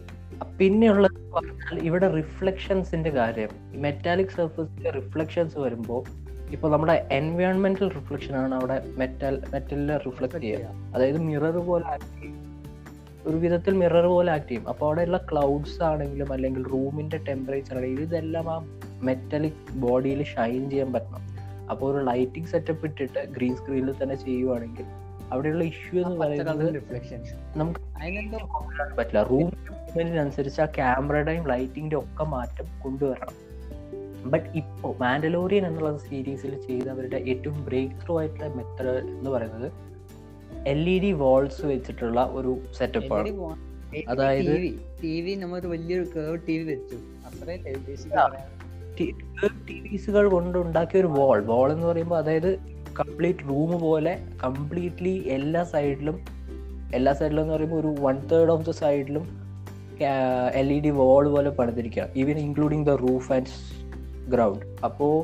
പിന്നെയുള്ള 0.59 1.09
ഇവിടെ 1.83 2.09
റിഫ്ലക്ഷൻസിന്റെ 2.09 3.11
കാര്യം. 3.11 3.49
മെറ്റാലിക് 3.81 4.29
സർഫസിന്റെ 4.29 4.91
റിഫ്ലക്ഷൻസ് 4.91 5.59
വരുമ്പോൾ 5.59 6.05
ഇപ്പൊ 6.51 6.71
നമ്മുടെ 6.71 7.09
എൻവയോൺമെന്റൽ 7.13 7.89
റിഫ്ലക്ഷൻ 7.89 8.37
ആണ് 8.37 8.55
അവിടെ 8.55 8.83
മെറ്റൽ 8.87 9.43
മെറ്റലിൽ 9.53 9.99
റിഫ്ലക്ട് 9.99 10.39
ചെയ്യുക. 10.39 10.93
അതായത് 10.95 11.19
മിറർ 11.19 11.57
പോലെ 11.57 11.87
ആക്ട് 11.87 12.05
ചെയ്യും. 12.05 12.47
ഒരു 13.27 13.37
വിധത്തിൽ 13.37 13.75
മിറർ 13.75 14.07
പോലെ 14.07 14.33
ആക്ട് 14.33 14.49
ചെയ്യും. 14.49 14.69
അപ്പോൾ 14.69 14.87
അവിടെയുള്ള 14.87 15.27
ക്ലൗഡ്സ് 15.33 15.83
ആണെങ്കിലും 15.83 16.33
അല്ലെങ്കിൽ 16.33 16.67
റൂമിന്റെ 16.67 17.19
ടെമ്പറേച്ചർ 17.19 17.77
ആണെങ്കിലും 17.77 18.03
ഇതെല്ലാം 18.03 18.51
ആ 18.51 18.81
മെറ്റലിക് 19.03 19.73
ബോഡിയിൽ 19.73 20.23
ഷൈൻ 20.23 20.71
ചെയ്യാൻ 20.71 20.93
പറ്റണം. 20.93 21.23
അപ്പോൾ 21.71 21.97
ഒരു 21.97 22.05
ലൈറ്റിംഗ് 22.05 22.49
സെറ്റപ്പ് 22.49 22.85
ഇട്ടിട്ട് 22.85 23.27
ഗ്രീൻ 23.29 23.57
സ്ക്രീനിൽ 23.57 23.95
തന്നെ 24.03 24.15
ചെയ്യുവാണെങ്കിൽ 24.15 24.85
അവിടെയുള്ള 25.33 25.65
ഇഷ്യൂ 25.65 26.05
എന്ന് 26.05 26.21
പറയുന്നത് 26.21 26.83
നമുക്ക് 27.57 27.81
പറ്റില്ല. 28.99 29.23
റൂം 29.23 29.49
അനുസരിച്ച് 30.21 30.61
ആ 30.61 30.65
ക്യാമറയുടെയും 30.65 31.49
ലൈറ്റിംഗിന്റെ 31.49 31.97
ഒക്കെ 31.97 32.25
മാറ്റം 32.25 32.65
കൊണ്ടുവരണം. 32.85 33.47
ബട്ട് 34.31 34.49
ഇപ്പോൾ 34.49 34.95
മാൻഡലോറിയൻ 35.01 35.67
എന്നുള്ള 35.67 35.99
സീരീസിൽ 35.99 36.61
ചെയ്തവരുടെ 36.61 37.17
ഏറ്റവും 37.17 37.65
ബ്രേക്ക് 37.65 37.95
ത്രൂ 38.05 38.19
ആയിട്ടുള്ള 38.19 38.49
മെത്തഡ് 38.55 38.89
എന്ന് 38.89 39.31
പറയുന്നത് 39.31 39.73
എൽ 40.69 40.89
ഇ 40.89 40.99
ഡി 40.99 41.13
വാൾസ് 41.13 41.67
വെച്ചിട്ടുള്ള 41.67 42.25
ഒരു 42.33 42.61
സെറ്റപ്പ് 42.79 43.15
ആണ്. 43.15 43.29
അതായത് 44.09 44.81
ടി 45.03 45.21
വി 45.21 45.35
നമ്മൾ 45.35 45.61
വലിയൊരു 45.61 46.07
കേവ് 46.17 46.39
ടി 46.49 46.59
വി 46.59 46.75
വെച്ചു. 46.75 46.97
അത്രേ 47.27 47.57
ടി 48.99 49.89
വിസുകൾ 49.93 50.29
കൊണ്ട് 50.29 50.59
ഉണ്ടാക്കിയ 50.59 51.01
ഒരു 51.01 51.07
വാൾ 51.07 51.41
വാൾ 51.43 51.73
എന്ന് 51.73 51.87
പറയുമ്പോൾ 51.87 52.19
അതായത് 52.19 52.59
കംപ്ലീറ്റ് 53.01 53.39
റൂം 53.39 53.81
പോലെ 53.81 54.19
കംപ്ലീറ്റ്ലി 54.45 55.25
എല്ലാ 55.29 55.65
സൈഡിലും 55.65 56.25
എല്ലാ 56.95 57.13
സൈഡിലും 57.13 57.43
എന്ന് 57.43 57.55
പറയുമ്പോൾ 57.55 57.81
ഒരു 57.81 57.95
വൺ 57.99 58.17
തേർഡ് 58.33 58.51
ഓഫ് 58.51 58.67
ദ 58.67 58.71
സൈഡിലും 58.71 59.47
എൽ 60.55 60.73
ഇ 60.73 60.81
ഡി 60.81 60.89
വാൾ 60.89 61.29
പോലെ 61.29 61.51
പണിതിരിക്കുകയാണ്. 61.51 62.13
Even 62.17 62.39
including 62.39 62.87
the 62.87 62.91
roof 62.91 63.33
and 63.33 63.47
ground 64.29 64.65
അപ്പോൾ 64.85 65.15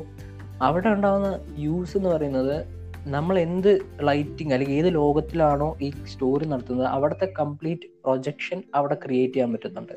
അവിടെ 0.61 0.89
ഉണ്ടാകുന്ന 0.89 1.39
യൂസ് 1.57 1.97
എന്ന് 1.97 2.09
പറയുന്നത് 2.09 2.83
നമ്മൾ 3.07 3.39
എന്ത് 3.39 3.79
ലൈറ്റിംഗ് 4.01 4.53
അല്ലെങ്കിൽ 4.53 4.75
ഏത് 4.75 4.95
ലോകത്തിലാണോ 4.95 5.77
ഈ 5.81 5.89
സ്റ്റോറി 5.89 6.45
നടത്തുന്നത് 6.45 6.87
അവിടുത്തെ 6.87 7.33
കംപ്ലീറ്റ് 7.39 7.87
പ്രൊജക്ഷൻ 8.05 8.63
അവിടെ 8.75 8.97
ക്രിയേറ്റ് 9.05 9.33
ചെയ്യാൻ 9.33 9.51
പറ്റുന്നുണ്ട്. 9.53 9.93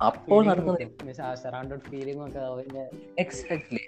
അപ്പോൾ 0.00 0.50
അവന്റെ 2.36 2.88
എക്സാക്ട്ലി 3.18 3.80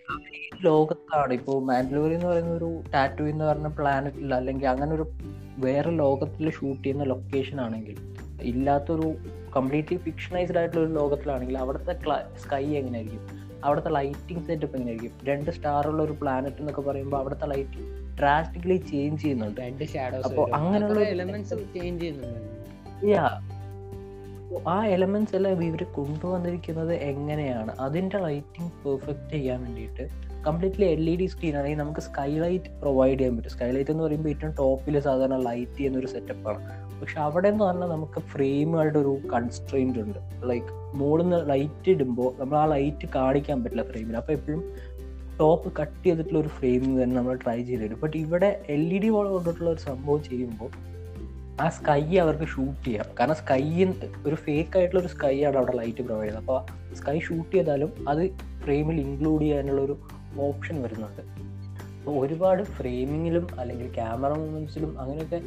ലോകത്താണ്. 0.64 1.33
ഇപ്പോൾ 1.33 1.62
മാൻഡലോറി 1.64 2.14
എന്ന് 2.14 2.26
പറയുന്ന 2.26 2.50
ഒരു 2.50 2.83
ടാറ്റു 2.95 3.23
എന്ന് 3.23 3.45
പറഞ്ഞ 3.45 3.67
പ്ലാനറ്റിൽ 3.67 4.35
അല്ലെങ്കിൽ 4.35 4.69
അങ്ങനെ 4.69 4.95
ഒരു 4.95 5.07
വേറെ 5.59 5.90
ലോകത്തിൽ 5.90 6.50
ഷൂട്ട് 6.50 6.83
ചെയ്യുന്ന 6.83 7.05
ലൊക്കേഷൻ 7.05 7.61
ആണെങ്കിൽ 7.61 7.97
ഇല്ലാത്തൊരു 8.43 9.14
കംപ്ലീറ്റ്ലി 9.57 9.99
ഫിക്ഷണൈസ്ഡ് 9.99 10.59
ആയിട്ടുള്ള 10.59 10.87
ഒരു 10.87 10.95
ലോകത്തിലാണെങ്കിൽ 10.95 11.59
അവിടുത്തെ 11.59 11.95
സ്കൈ 12.38 12.64
എങ്ങനെയായിരിക്കും? 12.64 13.40
അവിടുത്തെ 13.64 13.90
ലൈറ്റിംഗ് 13.90 14.45
സെറ്റപ്പ് 14.47 14.76
എങ്ങനെയായിരിക്കും? 14.76 15.26
രണ്ട് 15.26 15.50
സ്റ്റാർ 15.50 15.88
ഉള്ള 15.88 16.02
ഒരു 16.02 16.12
പ്ലാനറ്റ് 16.12 16.57
എന്നൊക്കെ 16.57 16.81
പറയുമ്പോൾ 16.81 17.17
അവിടുത്തെ 17.17 17.47
ലൈറ്റ് 17.47 17.81
ഡ്രാസ്റ്റിക്കലി 18.21 18.76
ചേഞ്ച് 18.76 19.23
ചെയ്യുന്നുണ്ട്. 19.23 19.61
അപ്പോൾ 20.25 20.55
അങ്ങനെയുള്ള 20.55 21.00
എലമെന്റ്സ് 21.00 21.55
ചേഞ്ച് 21.75 22.02
ചെയ്യുന്നുണ്ട്. 22.02 22.40
ആ 24.69 24.87
എലമെന്റ്സ് 24.87 25.37
എല്ലാം 25.37 25.64
ഇവർ 25.64 25.83
കൊണ്ടുവന്നിരിക്കുന്നത് 25.83 26.95
എങ്ങനെയാണ്? 26.95 27.73
അതിന്റെ 27.80 28.19
ലൈറ്റിംഗ് 28.19 28.73
പെർഫെക്റ്റ് 28.85 29.33
ചെയ്യാൻ 29.33 29.62
വേണ്ടിയിട്ട് 29.62 30.09
completely 30.47 30.87
L 30.87 31.11
E 31.11 31.16
D 31.16 31.26
screen 31.26 31.57
ആണെങ്കിൽ 31.57 31.78
നമുക്ക് 31.78 32.00
സ്കൈ 32.00 32.38
ലൈറ്റ് 32.38 32.64
പ്രൊവൈഡ് 32.64 33.19
ചെയ്യാൻ 33.19 33.37
പറ്റും. 33.37 33.50
സ്കൈ 33.50 33.71
ലൈറ്റ് 33.71 33.90
എന്ന് 33.90 34.04
പറയുമ്പോൾ 34.04 34.28
ഏറ്റവും 34.28 34.50
ടോപ്പിൽ 34.50 35.00
സാധാരണ 35.00 35.37
ലൈറ്റ് 35.37 35.76
ചെയ്യുന്ന 35.76 35.99
ഒരു 35.99 36.07
സെറ്റപ്പാണ് 36.07 36.61
പക്ഷെ 37.00 37.21
അവിടെ 37.21 37.49
എന്ന് 37.49 37.64
പറഞ്ഞാൽ 37.64 37.88
നമുക്ക് 37.88 38.21
ഫ്രെയിമുകളുടെ 38.21 38.99
ഒരു 38.99 39.19
കൺസ്ട്രെയിന്റ് 39.35 39.99
ഉണ്ട്. 39.99 40.19
ലൈക്ക് 40.45 40.97
മുകളിൽ 40.97 41.23
നിന്ന് 41.23 41.49
ലൈറ്റ് 41.49 41.90
ഇടുമ്പോൾ 41.90 42.35
നമ്മൾ 42.40 42.57
ആ 42.57 42.64
ലൈറ്റ് 42.64 43.09
കാണിക്കാൻ 43.14 43.64
പറ്റില്ല 43.64 43.83
ഫ്രെയിമിൽ 43.83 44.16
അപ്പോൾ 44.16 44.33
എപ്പോഴും 44.33 44.75
ടോപ്പ് 45.40 45.73
കട്ട് 45.80 46.07
ചെയ്തിട്ടുള്ള 46.07 46.38
ഒരു 46.38 46.49
ഫ്രെയിമിങ് 46.49 47.02
തന്നെ 47.02 47.16
നമ്മൾ 47.16 47.35
ട്രൈ 47.35 47.62
ചെയ്തിട്ടുണ്ട് 47.62 48.02
ബട്ട് 48.02 48.16
ഇവിടെ 48.16 48.62
എൽ 48.69 48.95
ഇ 48.95 48.99
ഡി 48.99 49.09
വോൾ 49.09 49.28
കൊണ്ടിട്ടുള്ള 49.28 49.71
ഒരു 49.71 49.80
സംഭവം 49.80 50.23
ചെയ്യുമ്പോൾ 50.23 51.00
ആ 51.61 51.69
സ്കൈ 51.69 52.17
അവർക്ക് 52.17 52.47
ഷൂട്ട് 52.49 52.85
ചെയ്യാം. 52.85 53.05
കാരണം 53.21 53.35
സ്കൈ 53.35 53.85
ഒരു 54.26 54.35
ഫേക്ക് 54.35 54.79
ആയിട്ടുള്ള 54.79 55.00
ഒരു 55.00 55.09
സ്കൈ 55.09 55.45
ആണ് 55.45 55.57
അവിടെ 55.57 55.73
ലൈറ്റ് 55.76 56.02
പ്രൊവൈഡ് 56.02 56.29
ചെയ്യുന്നത്. 56.29 56.45
അപ്പോൾ 56.45 56.95
സ്കൈ 56.95 57.19
ഷൂട്ട് 57.19 57.57
ചെയ്താലും 57.57 57.90
അത് 58.09 58.23
ഫ്രെയിമിൽ 58.62 59.00
ഇൻക്ലൂഡ് 59.00 59.43
ചെയ്യാനുള്ള 59.43 59.81
ഒരു 59.81 59.97
ഓപ്ഷൻ 60.38 60.83
വരുന്നുണ്ട്. 60.83 61.23
അപ്പോൾ 61.99 62.26
ഒരുപാട് 62.26 62.62
ഫ്രെയിമിങ്ങിലും 62.62 63.47
അല്ലെങ്കിൽ 63.59 63.95
ക്യാമറ 63.95 64.33
മൂമെൻസിലും 64.33 65.00
അങ്ങനെയൊക്കെ 65.00 65.40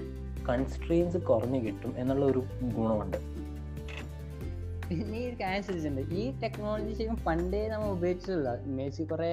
കൺസ്ട്രെയിൻസ് 0.49 1.17
കുറഞ്ഞു 1.17 1.59
കിട്ടും 1.59 1.93
എന്നുള്ള 1.97 2.25
ഒരു 2.25 2.43
ഗുണമുണ്ട്. 2.61 3.17
പിന്നെ 4.97 5.19
ഈ 5.19 5.29
ശ്രദ്ധിച്ചിട്ടുണ്ട് 5.61 6.01
ഈ 6.21 6.39
ടെക്നോളജി 6.41 6.93
ശരിക്കും 6.93 7.17
പണ്ടേ 7.27 7.67
നമ്മൾ 7.67 7.87
ഉപയോഗിച്ചിട്ടുള്ള 7.87 8.51
മേഴ്സി 8.77 9.03
കുറെ 9.03 9.29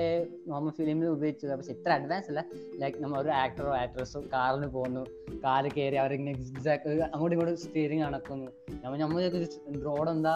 നോർമൽ 0.49 0.71
ഫിലിമിൽ 0.71 1.07
ഉപയോഗിച്ചത്. 1.07 1.53
പക്ഷെ 1.57 1.73
ഇത്ര 1.73 1.91
അഡ്വാൻസ് 1.93 2.29
അല്ല. 2.31 2.43
ലൈക്ക് 2.81 2.99
നമ്മൾ 3.03 3.17
ഒരു 3.23 3.29
ആക്ടറോ 3.43 3.73
ആക്ട്രസോ 3.77 4.21
കാറിൽ 4.35 4.67
പോകുന്നു. 4.77 5.03
കാറ് 5.45 5.71
കയറി 5.77 5.97
അവരിങ്ങനെ 5.97 6.33
അങ്ങോട്ടും 7.15 7.37
ഇങ്ങോട്ടും 7.37 7.59
സ്റ്റിയറിംഗ് 7.65 8.03
നടക്കുന്നു. 8.03 8.51
നമ്മൾ 8.85 8.99
നമ്മൾ 8.99 9.21
റോഡ് 9.89 10.11
എന്താ? 10.11 10.35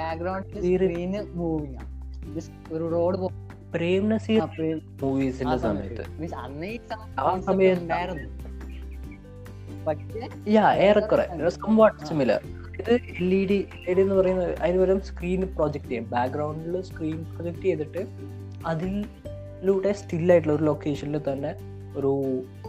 ബാക്ക്ഗ്രൗണ്ട് 0.00 0.60
സ്ക്രീന് 0.66 1.22
മൂവിങ് 1.40 1.78
ഒരു 2.72 2.84
റോഡ് 2.94 3.18
പ്രേം 3.74 4.04
നസീർ 4.08 4.42
മൂവീസിന്റെ 5.02 5.56
സമയത്ത്. 5.56 6.04
സമയത്ത്. 7.48 8.26
പക്ഷേ 9.86 10.20
യാ 10.48 10.66
ഏറെക്കുറെ. 10.86 11.24
സംവാട്ട് 11.56 12.04
സിമിലർ 12.10 12.42
ഇത് 12.74 12.92
L 13.16 13.34
E 13.34 13.44
D 13.44 13.58
L 13.82 13.90
E 13.90 13.94
D 13.94 14.00
എന്ന് 14.02 14.14
പറയുന്നത് 14.14 14.52
അതിന് 14.62 14.78
പകരം 14.78 15.00
സ്ക്രീൻ 15.02 15.40
പ്രൊജക്ട് 15.56 15.88
ചെയ്യാം. 15.88 16.06
ബാക്ക്ഗ്രൗണ്ടിൽ 16.10 16.82
സ്ക്രീൻ 16.82 17.18
പ്രൊജക്ട് 17.30 17.62
ചെയ്തിട്ട് 17.62 18.02
അതിലൂടെ 18.66 19.92
സ്റ്റിൽ 19.92 20.32
ആയിട്ടുള്ള 20.32 20.54
ഒരു 20.54 20.64
ലൊക്കേഷനിൽ 20.64 21.18
തന്നെ 21.28 21.52
ഒരു 21.96 22.12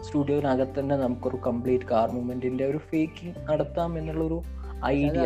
സ്റ്റുഡിയോനകത്ത് 0.04 0.80
തന്നെ 0.80 0.96
നമുക്കൊരു 0.98 1.38
കംപ്ലീറ്റ് 1.48 1.86
കാർ 1.86 2.08
മൂവ്മെന്റിന്റെ 2.10 2.66
ഒരു 2.66 2.78
ഫേക്കിംഗ് 2.90 3.36
നടത്താം 3.50 3.98
എന്നുള്ളൊരു 4.00 4.38
ഐഡിയ 4.92 5.26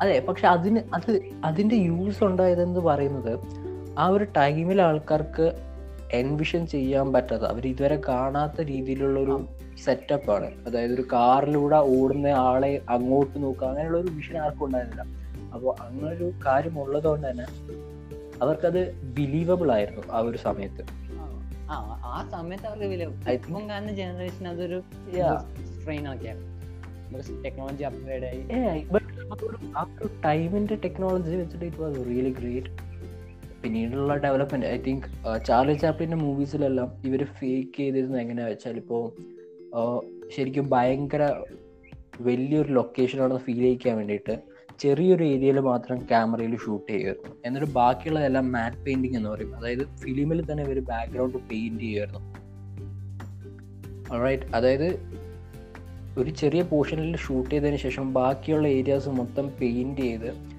അതെ 0.00 0.16
പക്ഷെ 0.20 0.46
അതിന് 0.48 0.80
അത് 0.94 1.10
അതിന്റെ 1.44 1.76
യൂസ് 1.88 2.24
ഉണ്ടായതെന്ന് 2.24 2.80
പറയുന്നത് 2.80 3.32
ആ 3.98 4.06
ഒരു 4.08 4.24
ടൈമിൽ 4.36 4.82
ആൾക്കാർക്ക് 4.82 5.46
എൻവിഷൻ 6.12 6.66
ചെയ്യാൻ 6.66 7.12
പറ്റാത്ത 7.12 7.42
അവർ 7.42 7.66
ഇതുവരെ 7.66 8.00
കാണാത്ത 8.08 8.60
രീതിയിലുള്ള 8.60 9.20
ഒരു 9.20 9.48
സെറ്റപ്പ് 9.84 10.30
ആണ്. 10.30 10.46
അതായത് 10.66 10.94
ഒരു 10.94 11.02
കാറിലൂടെ 11.02 11.76
ഓടുന്ന 11.76 12.26
ആളെ 12.26 12.82
അങ്ങോട്ട് 12.88 13.42
നോക്കുക 13.42 13.66
അങ്ങനെയുള്ള 13.66 13.98
ഒരു 13.98 14.08
വിഷൻ 14.08 14.38
ആർക്കും 14.38 14.64
ഉണ്ടായിരുന്നില്ല. 14.64 15.04
അപ്പോൾ 15.54 15.82
അങ്ങനെ 15.82 16.08
ഒരു 16.08 16.32
കാര്യം 16.46 16.82
ഉള്ളതുകൊണ്ട് 16.82 17.30
തന്നെ 17.30 17.44
അവർക്കത് 18.42 18.94
ബിലീവബിൾ 18.94 19.72
ആയിരുന്നു 19.72 20.02
ആ 20.12 20.18
ഒരു 20.18 20.38
സമയത്ത്. 20.38 20.84
ആ 21.70 22.28
സമയത്ത് 22.32 22.66
അവർക്ക് 22.66 23.30
ഇപ്പം 23.30 23.68
കാണുന്ന 23.68 23.92
ജനറേഷൻ 23.92 24.48
അതൊരു 24.48 24.82
സ്ട്രെയിൻ 25.80 26.04
ടെക്നോളജി 27.44 27.82
അപ്ഗ്രേഡ് 27.82 28.24
ആയി. 28.24 28.86
ടൈമിന്റെ 30.24 30.74
ടെക്നോളജി 30.74 31.36
വെച്ചിട്ട് 31.36 31.64
ഇറ്റ് 31.64 31.76
വാസ് 31.76 31.96
റിയലി 31.96 32.30
ഗ്രേറ്റ് 32.30 32.89
പിന്നീടുള്ള 33.62 34.16
ഡെവലപ്മെന്റ് 34.16 34.66
ഐ 34.66 34.76
തിങ്ക് 34.76 35.06
ചാർലി 35.46 35.72
ചാപ്ലിന്റെ 35.72 36.16
മൂവീസിലെല്ലാം 36.16 36.92
ഇവർ 37.04 37.24
ഫേക്ക് 37.24 37.76
ചെയ്തിരുന്നത് 37.76 38.20
എങ്ങനെയാ 38.20 38.46
വെച്ചാൽ 38.46 38.76
ഇപ്പോൾ 38.76 39.02
ശരിക്കും 40.36 40.70
ഭയങ്കര 40.70 41.42
വലിയൊരു 42.20 42.72
ലൊക്കേഷനാണെന്ന് 42.72 43.40
ഫീൽ 43.40 43.58
ചെയ്യിക്കാൻ 43.58 43.96
വേണ്ടിയിട്ട് 43.96 44.38
ചെറിയൊരു 44.80 45.24
ഏരിയയിൽ 45.24 45.60
മാത്രം 45.60 45.98
ക്യാമറയിൽ 45.98 46.56
ഷൂട്ട് 46.56 46.92
ചെയ്യുമായിരുന്നു. 46.92 47.36
എന്നിട്ട് 47.44 47.72
ബാക്കിയുള്ളതെല്ലാം 47.72 48.52
മാറ്റ് 48.52 48.76
പെയിന്റിങ് 48.76 49.16
എന്ന് 49.16 49.30
പറയും. 49.30 49.56
അതായത് 49.56 49.86
ഫിലിമിൽ 49.96 50.52
തന്നെ 50.52 50.64
ഇവർ 50.64 50.80
ബാക്ക്ഗ്രൗണ്ട് 50.80 51.38
പെയിന്റ് 51.38 51.80
ചെയ്യുമായിരുന്നു. 51.80 52.20
റൈറ്റ് 54.22 54.42
അതായത് 54.54 54.88
ഒരു 56.18 56.30
ചെറിയ 56.30 56.62
പോർഷനിൽ 56.62 57.16
ഷൂട്ട് 57.16 57.50
ചെയ്തതിന് 57.50 57.76
ശേഷം 57.76 58.12
ബാക്കിയുള്ള 58.12 58.68
ഏരിയാസ് 58.68 59.08
മൊത്തം 59.08 59.50
പെയിന്റ് 59.60 60.00
ചെയ്ത് 60.00 60.49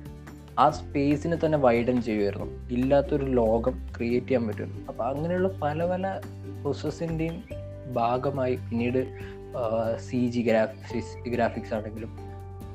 ആ 0.60 0.70
സ്പേസിനെ 0.70 1.38
തന്നെ 1.46 1.58
വൈഡൻ 1.58 2.02
ചെയ്യുമായിരുന്നു 2.02 2.46
ഇല്ലാത്തൊരു 2.72 3.26
ലോകം 3.26 3.88
ക്രിയേറ്റ് 3.98 4.28
ചെയ്യാൻ 4.28 4.48
പറ്റും 4.48 4.86
അപ്പോൾ 4.90 5.04
അങ്ങനെയുള്ള 5.04 5.48
പല 5.62 5.86
പല 5.86 6.20
പ്രോസസ്സിന്റെയും 6.62 7.44
ഭാഗമായി 7.94 8.56
പിന്നീട് 8.56 9.08
സി 9.98 10.28
ജി 10.28 10.42
ഗ്രാഫിക്സ് 10.42 11.30
ഗ്രാഫിക്സ് 11.30 11.74
ആണെങ്കിലും 11.74 12.18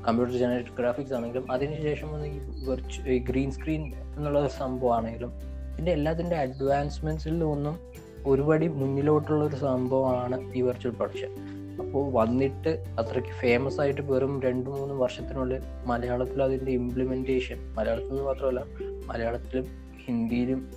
കമ്പ്യൂട്ടർ 0.07 0.37
ജനറേറ്റഡ് 0.37 0.75
ഗ്രാഫിക്സ് 0.79 1.13
ആണെങ്കിലും 1.13 1.51
അതിനുശേഷം 1.51 2.13
വന്ന് 2.13 2.27
ഈ 2.27 2.39
വെർച്വൽ 2.69 3.11
ഈ 3.11 3.19
ഗ്രീൻ 3.19 3.51
സ്ക്രീൻ 3.51 3.93
എന്നുള്ള 4.17 4.47
സംഭവമാണെങ്കിലും 4.47 5.33
ഇതിന്റെ 5.73 5.91
എല്ലാത്തിന്റെ 5.91 6.35
അഡ്വാൻസ്മെന്റ്സിൽ 6.35 7.39
നിന്നും 7.39 7.79
ഒരുപടി 8.27 8.67
മുന്നിലോട്ടുള്ള 8.67 9.45
ഒരു 9.45 9.55
സംഭവമാണ് 9.55 10.57
ഈ 10.57 10.61
വെർച്വൽ 10.61 10.89
പ്രൊഡക്ഷൻ 10.89 11.56
അപ്പോൾ 11.79 12.11
വന്നിട്ട് 12.11 12.85
അത്രയ്ക്ക് 12.99 13.29
ഫേമസ് 13.29 13.81
ആയിട്ട് 13.81 14.01
വെറും 14.01 14.41
രണ്ട് 14.41 14.69
മൂന്ന് 14.69 14.93
വർഷത്തിനുള്ളിൽ 14.93 15.61
മലയാളത്തിൽ 15.85 16.43
അതിന്റെ 16.43 16.71
ഇംപ്ലിമെന്റേഷൻ 16.71 17.73
മലയാളത്തിൽ 17.77 18.21
മാത്രമല്ല 18.21 18.63
മലയാളത്തിലും 19.05 19.65
ഹിന്ദിയിലും 20.05 20.69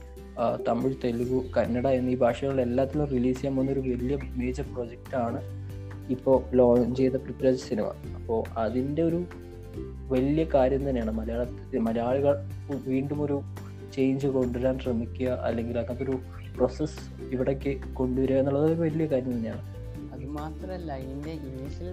തമിഴ് 0.69 0.95
തെലുഗു 1.05 1.45
കന്നഡ 1.57 1.89
എന്നീ 1.89 2.15
ഭാഷകളിൽ 2.17 2.61
എല്ലാത്തിലും 2.61 3.05
റിലീസ് 3.05 3.37
ചെയ്യാൻ 3.37 3.57
പോകുന്ന 3.57 3.73
ഒരു 3.73 3.81
വലിയ 3.81 4.19
മേജർ 4.37 4.65
പ്രൊജക്റ്റാണ് 4.75 5.41
ഇപ്പോൾ 6.11 6.43
ലോഞ്ച് 6.57 7.03
ചെയ്ത 7.03 7.13
പൃഥ്വിരാജ് 7.13 7.57
സിനിമ 7.57 7.85
അപ്പോൾ 8.15 8.45
അതിന്റെ 8.59 9.03
ഒരു 9.03 9.25
വലിയ 10.09 10.47
കാര്യം 10.55 10.89
തന്നെയാണ് 10.89 11.11
മലയാളത്തിൽ 11.11 11.79
മലയാളികൾ 11.79 12.47
വീണ്ടും 12.87 13.23
ഒരു 13.23 13.43
ചേഞ്ച് 13.97 14.27
കൊണ്ടുവരാൻ 14.27 14.79
ശ്രമിക്കുക 14.79 15.29
അല്ലെങ്കിൽ 15.29 15.79
അങ്ങനത്തെ 15.79 16.05
ഒരു 16.05 16.19
പ്രോസസ്സ് 16.57 17.01
ഇവിടേക്ക് 17.33 17.95
കൊണ്ടുവരിക 17.95 18.37
എന്നുള്ളത് 18.37 18.81
വലിയ 18.81 19.07
കാര്യം 19.07 19.33
തന്നെയാണ്. 19.33 19.63
മാത്രമല്ല 20.39 20.91
ഇതിന്റെ 21.05 21.33
ഇനീഷ്യൽ 21.49 21.93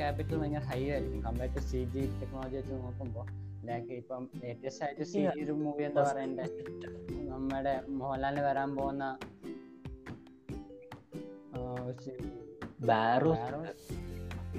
ക്യാപിറ്റൽ 0.00 0.36
ഭയങ്കര 0.40 0.64
ഹൈ 0.70 0.80
ആയിരിക്കും. 0.90 1.20
Compare 1.26 1.50
to 1.56 1.62
C 1.70 1.80
G 1.94 2.02
technology 2.20 2.56
വെച്ച് 2.56 2.72
നോക്കുമ്പോൾ 2.84 3.26
ലൈക്ക് 3.68 3.92
ഇപ്പം 4.00 4.22
ലേറ്റസ്റ്റ് 4.42 4.84
ആയിട്ട് 4.84 5.04
സി 5.12 5.20
ജി 5.34 5.44
ഒരു 5.46 5.54
മൂവി 5.62 5.84
എന്താ 5.88 6.02
പറയണ്ടേ? 6.10 6.46
നമ്മുടെ 7.32 7.74
മോഹൻലാലിന് 8.00 8.44
വരാൻ 8.48 8.70
പോകുന്ന 8.76 9.04
ബാരോസ് 12.90 13.46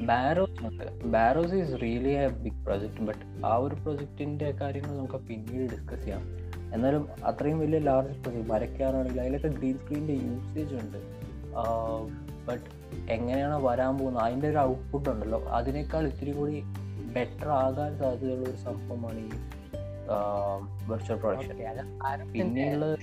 ബാരോസ് 0.10 0.58
ഉണ്ട്. 0.68 0.86
Barroz 1.14 1.56
is 1.60 1.76
really 1.82 2.14
a 2.22 2.24
big 2.44 2.62
project 2.66 3.04
but 3.08 3.24
ആ 3.50 3.52
ഒരു 3.66 3.76
പ്രൊജക്റ്റിന്റെ 3.84 4.48
കാര്യങ്ങൾ 4.62 4.92
നമുക്ക് 4.98 5.20
പിന്നീട് 5.30 5.66
ഡിസ്കസ് 5.74 6.04
ചെയ്യാം. 6.06 6.24
എന്നാലും 6.76 7.04
അത്രയും 7.30 7.60
വലിയ 7.64 7.80
ലാർജ് 7.90 8.18
പ്രൊജക്ട് 8.24 8.50
വരയ്ക്കാറാണെങ്കിൽ 8.54 9.22
അതിലൊക്കെ 9.26 9.52
ഗ്രീൻ 9.58 9.76
സ്ക്രീനിന്റെ 9.82 10.16
യൂസേജ് 10.26 10.76
ഉണ്ട്. 10.82 11.00
ബട്ട് 12.48 12.64
എങ്ങനെയാണ് 13.12 13.66
വരാൻ 13.66 13.98
പോകുന്നത്? 13.98 14.24
അതിന്റെ 14.24 14.50
ഒരു 14.50 14.58
ഔട്ട്പുട്ട് 14.58 15.10
ഉണ്ടല്ലോ. 15.10 15.50
അതിനേക്കാൾ 15.50 16.08
ഇത്തിരി 16.08 16.32
കൂടി 16.32 16.64
ബെറ്റർ 17.14 17.50
ആകാൻ 17.50 17.98
സാധ്യതയുള്ള 17.98 18.50
ഒരു 18.50 18.58
സംഭവമാണ് 18.58 19.20
ഈ 19.20 19.30
വെർച്വൽ 20.88 21.20
പ്രൊഡക്ഷൻ 21.20 22.32
പിന്നെയുള്ള 22.32 22.96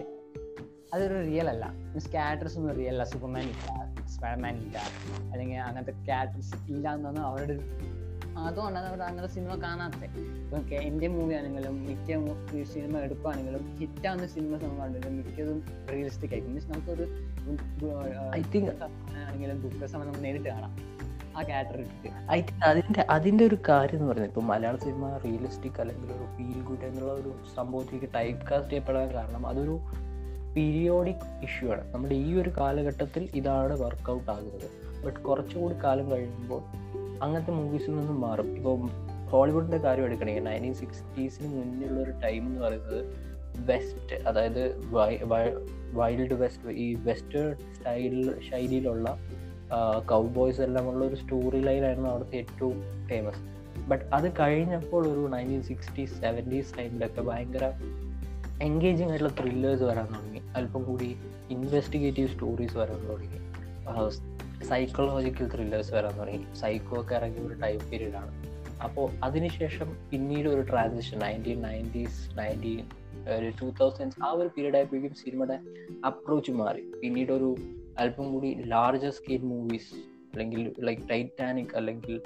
അതൊരു 0.93 1.22
റിയൽ 1.24 1.50
അല്ല. 1.50 1.65
മീൻസ് 1.86 2.12
ക്യാരക്ടേഴ്സ് 2.12 2.57
ഒന്നും 2.57 2.75
റിയൽ 2.75 2.89
അല്ല. 2.89 3.03
സൂപ്പർമാൻ 3.03 3.41
ഇല്ല 3.43 3.69
സ്പൈഡർമാൻ 4.07 4.57
ഇല്ല 4.57 4.77
അല്ലെങ്കിൽ 5.31 5.57
അങ്ങനത്തെ 5.60 5.91
ക്യാരക്ടേഴ്സ് 6.05 6.55
ഇല്ല 6.67 6.93
എന്നാണ് 6.93 7.19
അവരുടെ 7.19 7.55
അതുകൊണ്ടാണ് 8.38 9.04
അങ്ങനത്തെ 9.04 9.34
സിനിമ 9.34 9.56
കാണാത്തത് 9.63 10.56
ഓക്കെ 10.56 10.75
എന്റെ 10.75 10.75
ഇന്ത്യൻ 10.75 11.18
മൂവി 11.18 11.34
ആണെങ്കിലും 11.34 11.86
മിക്ക 11.86 12.63
സിനിമ 12.63 12.98
എടുക്കുകയാണെങ്കിലും 12.98 13.75
ഹിറ്റാവുന്ന 13.75 14.28
സിനിമ 14.28 14.58
കണ്ടിട്ടും 14.58 15.17
മിക്കതും 15.17 15.63
റിയലിസ്റ്റിക് 15.93 16.32
ആയിരിക്കും. 16.32 16.56
മീൻസ് 16.56 16.71
നമുക്കൊരു 16.71 17.08
ഐ 18.36 18.41
തിങ്ക് 18.56 18.71
ആണെങ്കിലും 19.28 19.62
ദുഃഖസമയം 19.62 20.08
നമുക്ക് 20.08 20.24
നേരിട്ട് 20.24 20.50
കാണാം. 20.50 20.95
ആ 21.38 21.43
ക്യാരക്ടർ 21.43 21.78
ഇട്ടിട്ട് 21.78 22.32
ഐ 22.32 22.41
തിങ്ക് 22.41 22.65
അതിന്റെ 22.65 23.06
അതിന്റെ 23.10 23.45
ഒരു 23.45 23.58
കാര്യം 23.69 23.98
എന്ന് 23.98 24.12
പറയുന്നത് 24.12 24.32
ഇപ്പോൾ 24.32 24.45
മലയാള 24.45 24.76
സിനിമ 24.76 25.17
റിയലിസ്റ്റിക് 25.26 25.82
അല്ലെങ്കിൽ 25.82 26.08
ഒരു 26.08 26.38
ഫീൽ 26.38 26.62
ഗുഡ് 26.62 26.84
എന്നുള്ള 26.84 27.13
ഒരു 27.13 27.36
സംഭവത്തിലേക്ക് 27.56 28.13
ടൈപ്പ് 28.15 28.50
കാസ്റ്റ് 28.50 28.71
ചെയ്യപ്പെടാൻ 28.71 29.13
കാരണം 29.13 29.48
അതൊരു 29.48 29.80
പീരിയോഡിക് 30.56 31.43
ഇഷ്യൂ 31.43 31.71
ആണ്. 31.71 31.93
നമ്മുടെ 31.93 32.15
ഈ 32.15 32.34
ഒരു 32.34 32.50
കാലഘട്ടത്തിൽ 32.50 33.30
ഇതാണ് 33.36 33.82
വർക്കൗട്ട് 33.82 34.32
ആകുന്നത്. 34.32 34.69
ബട്ട് 35.06 35.19
കുറച്ചുകൂടി 35.19 35.76
കാലം 35.84 36.12
കഴിയുമ്പോൾ 36.12 36.62
അങ്ങനത്തെ 37.21 37.51
മൂവീസിൽ 37.51 37.95
നിന്നും 37.95 38.21
മാറും. 38.21 38.56
ഇപ്പോൾ 38.58 38.89
ഹോളിവുഡിന്റെ 39.30 39.78
കാര്യം 39.78 40.06
എടുക്കണമെങ്കിൽ 40.06 40.43
നയന്റീൻ 40.43 40.73
സിക്സ്റ്റീസിന് 40.73 41.47
മുന്നിലുള്ള 41.56 42.01
ഒരു 42.01 42.12
ടൈം 42.12 42.45
എന്ന് 42.45 42.62
പറയുന്നത് 42.62 42.99
വെസ്റ്റ് 43.58 44.15
അതായത് 44.15 44.82
വൈൽഡ് 45.93 46.34
വെസ്റ്റ് 46.34 46.69
ഈ 46.69 46.93
വെസ്റ്റേൺ 46.93 47.56
സ്റ്റൈൽ 47.75 48.39
ശൈലിയിലുള്ള 48.51 49.17
കൗബോയ്സ് 50.06 50.62
എല്ലാം 50.62 50.89
ഉള്ള 50.89 51.06
ഒരു 51.06 51.15
സ്റ്റോറി 51.15 51.60
ലൈനായിരുന്നു 51.60 52.10
അവിടുത്തെ 52.10 52.38
ഏറ്റവും 52.38 52.82
ഫേമസ് 53.10 53.41
ബട്ട് 53.88 54.06
അത് 54.06 54.32
കഴിഞ്ഞപ്പോൾ 54.39 55.08
ഒരു 55.08 55.36
നയന്റീൻ 55.36 55.63
സിക്സ്റ്റീസ് 55.63 56.21
സെവന്റീസ് 56.21 56.78
ടൈമിലൊക്കെ 56.78 57.21
ഭയങ്കര 57.21 57.71
എൻഗേജിങ് 58.62 59.10
ആയിട്ടുള്ള 59.10 59.34
ത്രില്ലേഴ്സ് 59.41 59.84
വരാൻ 59.84 60.06
തുടങ്ങി. 60.06 60.41
അല്പം 60.56 60.84
കൂടി 60.84 61.15
ഇൻവെസ്റ്റിഗേറ്റീവ് 61.49 62.30
സ്റ്റോറീസ് 62.30 62.78
വരാൻ 62.78 63.08
തുടങ്ങി. 63.08 63.39
സൈക്കോളജിക്കൽ 64.69 65.47
ത്രില്ലേഴ്സ് 65.56 65.93
വരാൻ 65.93 66.19
തുടങ്ങി. 66.19 66.56
സൈക്കോ 66.56 67.01
ഒക്കെ 67.01 67.15
ഇറങ്ങിയ 67.15 67.47
ഒരു 67.47 67.54
ടൈം 67.54 67.80
പീരീഡാണ് 67.91 68.32
അപ്പോൾ 68.84 69.12
അതിനുശേഷം 69.23 69.97
പിന്നീട് 70.12 70.47
ഒരു 70.49 70.62
ട്രാൻസിഷൻ 70.62 71.19
നയന്റീൻ 71.19 71.62
നയന്റീസ് 71.62 72.39
നയന്റീൻ 72.39 72.82
ഒരു 73.38 73.51
ടൂ 73.62 73.73
തൗസൻഡ്സ് 73.80 74.23
ആ 74.23 74.32
ഒരു 74.32 74.49
പീരീഡ് 74.58 74.75
ആയപ്പോഴേക്കും 74.75 75.13
സിനിമയുടെ 75.13 75.60
അപ്രോച്ച് 76.06 76.51
മാറി. 76.51 76.82
പിന്നീട് 77.01 77.32
ഒരു 77.32 77.56
അല്പം 77.99 78.34
കൂടി 78.34 78.54
ലാർജർ 78.54 79.12
സ്കെയിൽ 79.12 79.41
മൂവീസ് 79.41 79.93
അല്ലെങ്കിൽ 80.32 80.75
ലൈക്ക് 80.80 81.10
ടൈറ്റാനിക് 81.10 81.75
അല്ലെങ്കിൽ 81.75 82.21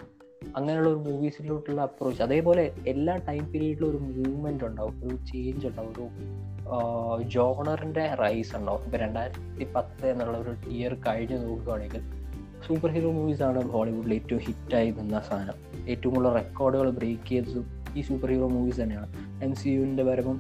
അങ്ങനെയുള്ള 0.56 0.90
ഒരു 0.90 0.98
മൂവീസിലോട്ടുള്ള 0.98 1.82
അപ്രോച്ച് 1.82 2.22
അതേപോലെ 2.24 2.64
എല്ലാ 2.88 3.16
ടൈം 3.18 3.52
പീരീഡിലും 3.52 3.90
ഒരു 3.90 3.98
മൂവ്മെന്റ് 3.98 4.64
ഉണ്ടാവും 4.64 4.96
ഒരു 5.08 5.16
ചേഞ്ച് 5.26 5.68
ഉണ്ടാവും 5.68 6.14
ഒരു 7.14 7.24
ജോണറിന്റെ 7.24 8.06
റൈസ് 8.14 8.56
ഉണ്ടാവും. 8.56 8.86
ഇപ്പൊ 8.86 8.98
രണ്ടായിരത്തി 8.98 9.68
പത്ത് 9.76 10.06
എന്നുള്ള 10.06 10.38
ഒരു 10.38 10.70
ഇയർ 10.70 10.94
കഴിഞ്ഞ് 11.08 11.38
നോക്കുകയാണെങ്കിൽ 11.48 12.19
സൂപ്പർ 12.68 12.90
ഹീറോ 12.96 13.12
മൂവീസാണ് 13.12 13.62
ഹോളിവുഡിൽ 13.74 14.14
ഏറ്റവും 14.14 14.42
ഹിറ്റായി 14.48 14.90
നിന്ന 14.92 15.20
സാധനം. 15.30 15.58
ഏറ്റവും 15.90 16.16
കൂടുതൽ 16.16 16.34
റെക്കോർഡുകൾ 16.34 16.90
ബ്രേക്ക് 17.00 17.30
ചെയ്തതും 17.30 17.66
ഈ 17.98 18.02
സൂപ്പർ 18.02 18.30
ഹീറോ 18.30 18.48
മൂവീസ് 18.48 18.82
തന്നെയാണ്. 18.82 19.10
എം 19.44 19.56
സി 19.56 19.70
യുവിന്റെ 19.70 20.04
വരവും 20.04 20.40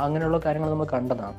അങ്ങനെയുള്ള 0.00 0.38
കാര്യങ്ങൾ 0.38 0.70
നമ്മൾ 0.70 0.88
കണ്ടതാണ്. 0.92 1.38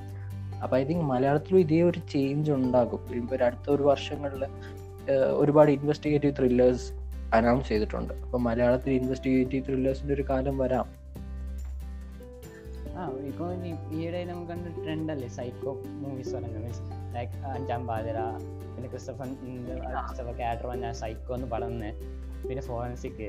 അപ്പോൾ 0.64 0.76
ഐ 0.76 0.84
തിങ്ക് 0.84 1.06
മലയാളത്തിലും 1.06 1.60
ഇതേ 1.60 1.82
ഒരു 1.82 2.00
ചേഞ്ച് 2.14 2.52
ഉണ്ടാകും. 2.52 3.02
ഇപ്പോൾ 3.16 3.44
അടുത്ത 3.44 3.70
ഒരു 3.76 3.84
വർഷങ്ങളിൽ 3.84 4.44
ഒരുപാട് 5.42 5.72
ഇൻവെസ്റ്റിഗേറ്റീവ് 5.72 6.34
ത്രില്ലേഴ്സ് 6.40 6.88
അനൗൺസ് 7.34 7.70
ചെയ്തിട്ടുണ്ട്. 7.70 8.14
അപ്പോൾ 8.14 8.42
മലയാളത്തിൽ 8.48 8.92
ഇൻവെസ്റ്റിഗേറ്റീവ് 8.94 9.66
ത്രില്ലേഴ്സിന്റെ 9.66 10.14
ഒരു 10.14 10.26
കാലം 10.30 10.58
വരാം. 10.58 10.99
ആ 13.00 13.10
ഇപ്പൊ 13.28 13.46
ഈ- 13.54 14.00
ഈയിടെ 14.00 14.26
നമുക്ക് 14.26 14.52
കണ്ട 14.52 14.84
ട്രെൻഡ് 14.84 15.12
അല്ലേ 15.12 15.28
സൈക്കോ 15.28 15.72
മൂവീസ് 15.86 16.36
പറയുന്നത്. 16.36 16.64
മീൻസ് 16.64 16.82
ലൈക്ക് 17.16 17.34
അഞ്ചാം 17.46 17.88
പാതിര 17.88 18.18
പിന്നെ 18.76 18.90
ക്രിസ്റ്റഫൻ 18.90 19.30
ക്രിസ്റ്റഫർ 20.00 20.36
ക്യാരക്ടർ 20.36 20.68
പറഞ്ഞ 20.68 20.92
സൈക്കോ 20.92 21.36
എന്ന് 21.36 21.48
പറയുന്നത് 21.52 21.94
പിന്നെ 22.48 22.62
ഫോറൻസിക് 22.62 23.24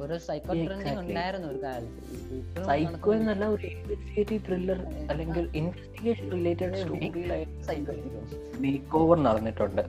ഒരു 0.00 0.18
സൈക്കോ 0.18 0.52
ട്രെൻഡിങ് 0.52 0.98
ഉണ്ടായിരുന്നു 0.98 1.48
ഒരു 1.48 1.62
കാലത്ത്. 1.62 2.64
സൈക്കോ. 2.64 3.14
എന്നല്ല 3.14 3.44
ഒരു 3.46 3.66
ഇൻവെസ്റ്റിഗേറ്റീവ് 3.66 4.40
ത്രില്ലർ 4.46 4.80
അല്ലെങ്കിൽ 5.10 5.50
ഇൻവെസ്റ്റിഗേഷൻ 5.54 6.30
റിലേറ്റഡ്. 6.32 6.76
മേക്ക് 8.58 8.96
ഓവർ 8.96 9.22
നടന്നിട്ടുണ്ട്. 9.22 9.82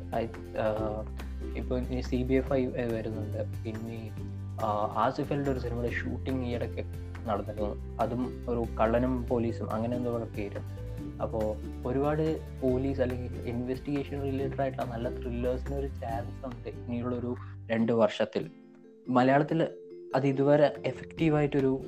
ഇപ്പോൾ 1.58 2.02
സി 2.02 2.24
ബി 2.24 2.34
എഫ് 2.34 2.54
ഐ 2.54 2.66
വരുന്നുണ്ട്. 2.66 3.64
പിന്നെ 3.66 4.00
ആസിഫലിന്റെ 4.98 5.52
ഒരു 5.52 5.60
സിനിമയുടെ 5.60 5.94
ഷൂട്ടിംഗ് 5.94 6.48
ഈയിടയ്ക്ക് 6.48 6.84
നടന്നിരുന്നു 7.28 7.98
അതും 8.00 8.46
ഒരു 8.50 8.64
കള്ളനും 8.80 9.28
പോലീസും 9.28 9.72
അങ്ങനെ 9.72 9.98
എന്തോ 9.98 10.18
പേര്. 10.18 10.88
അപ്പോൾ 11.22 11.56
ഒരുപാട് 11.88 12.40
പോലീസ് 12.62 13.02
അല്ലെങ്കിൽ 13.02 13.50
ഇൻവെസ്റ്റിഗേഷൻ 13.50 14.22
റിലേറ്റഡ് 14.22 14.62
ആയിട്ടുള്ള 14.62 14.86
നല്ല 14.86 15.10
ത്രില്ലേഴ്സിന് 15.10 15.76
ഒരു 15.76 15.88
ചാൻസ് 15.88 16.46
ഉണ്ട് 16.46 16.70
ഇനിയുള്ളൊരു 16.70 17.36
രണ്ട് 17.72 17.92
വർഷത്തിൽ. 17.92 18.50
മലയാളത്തിൽ 19.08 19.68
അത് 20.16 20.28
ഇതുവരെ 20.28 20.76
എഫക്റ്റീവായിട്ടൊരു 20.86 21.82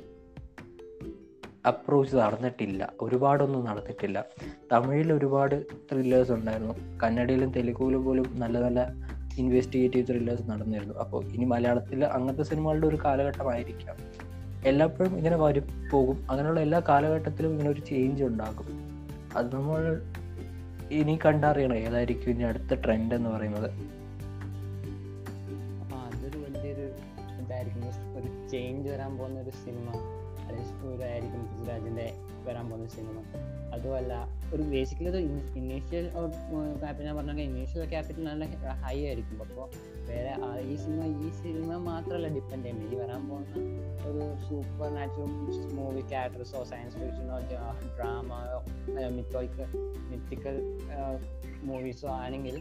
അപ്രോച്ച് 1.66 2.16
നടന്നിട്ടില്ല. 2.16 2.92
ഒരുപാടൊന്നും 3.00 3.64
നടന്നിട്ടില്ല. 3.64 4.24
തമിഴിൽ 4.72 5.12
ഒരുപാട് 5.12 5.66
ത്രില്ലേഴ്സ് 5.92 6.32
ഉണ്ടായിരുന്നു. 6.32 6.74
കന്നഡയിലും 7.02 7.50
തെലുഗുവിലും 7.52 8.04
പോലും 8.04 8.40
നല്ല 8.40 8.58
നല്ല 8.58 8.88
ഇൻവെസ്റ്റിഗേറ്റീവ് 9.38 10.06
ത്രില്ലേഴ്സ് 10.06 10.50
നടന്നിരുന്നു. 10.50 10.94
അപ്പോൾ 10.94 11.24
ഇനി 11.24 11.44
മലയാളത്തിൽ 11.44 12.04
അങ്ങനത്തെ 12.04 12.42
സിനിമകളുടെ 12.42 12.86
ഒരു 12.86 12.98
കാലഘട്ടമായിരിക്കാം. 13.04 13.96
എല്ലായ്പ്പോഴും 14.66 15.16
ഇങ്ങനെ 15.16 15.36
വരും 15.36 15.88
പോകും. 15.92 16.26
അങ്ങനെയുള്ള 16.30 16.60
എല്ലാ 16.60 16.82
കാലഘട്ടത്തിലും 16.88 17.50
ഇങ്ങനെ 17.50 17.70
ഒരു 17.70 17.80
ചേഞ്ച് 17.80 18.24
ഉണ്ടാകും. 18.24 18.66
അത് 19.36 19.54
നമ്മൾ 19.54 20.02
ഇനി 20.90 21.18
കണ്ടറിയണം 21.26 21.76
ഏതായിരിക്കും 21.76 22.30
ഇനി 22.30 22.42
അടുത്ത 22.42 22.74
ട്രെൻഡ് 22.74 23.14
എന്ന് 23.14 23.30
പറയുന്നത്. 23.30 23.70
ഇതായിരിക്കും. 27.44 27.80
ചേഞ്ച് 28.48 28.88
വരാൻ 28.88 29.18
പോകുന്ന 29.18 29.40
ഒരു 29.40 29.50
സിനിമ 29.50 29.88
ആയിരിക്കും 31.04 31.46
പൃഥ്വിരാജിന്റെ 31.46 32.12
വരാൻ 32.44 32.70
പോകുന്ന 32.70 32.88
സിനിമ 32.88 33.22
അതുമല്ല 33.72 34.39
ഒരു 34.54 34.62
ബേസിക്കലി 34.62 35.08
ഒരു 35.08 35.16
ഇനീഷ്യൽ 35.56 36.10
ക്യാപിറ്റൽ 36.80 37.04
ഞാൻ 37.04 37.16
പറഞ്ഞ 37.16 37.40
ഇനീഷ്യൽ 37.40 37.88
ക്യാപിറ്റൽ 37.88 38.24
നല്ല 38.24 38.44
ഹൈ 38.84 39.04
ആയിരിക്കും. 39.04 39.42
അപ്പോൾ 39.42 39.68
വേറെ 40.08 40.32
ഈ 40.60 40.76
സിനിമ 40.76 41.26
ഈ 41.26 41.30
സിനിമ 41.30 41.76
മാത്രമല്ല 41.76 42.28
ഡിപ്പെൻഡ് 42.28 42.64
ചെയ്യുന്നത് 42.64 42.94
ഈ 42.94 42.98
വരാൻ 42.98 43.28
പോകുന്ന 43.28 43.54
ഒരു 44.06 44.48
സൂപ്പർ 44.48 44.94
നാച്ചുറൽ 44.94 45.74
മൂവി 45.74 46.00
ക്യാരക്ടേഴ്സോ 46.00 46.64
സയൻസ് 46.64 46.96
ഫിക്ഷനോ 46.96 47.38
ഡ്രാമയോ 47.96 48.58
മിത്തോയ്ക്ക് 49.10 49.66
മിത്തിക്കൽ 50.10 50.78
മൂവീസോ 51.62 52.08
ആണെങ്കിൽ 52.08 52.56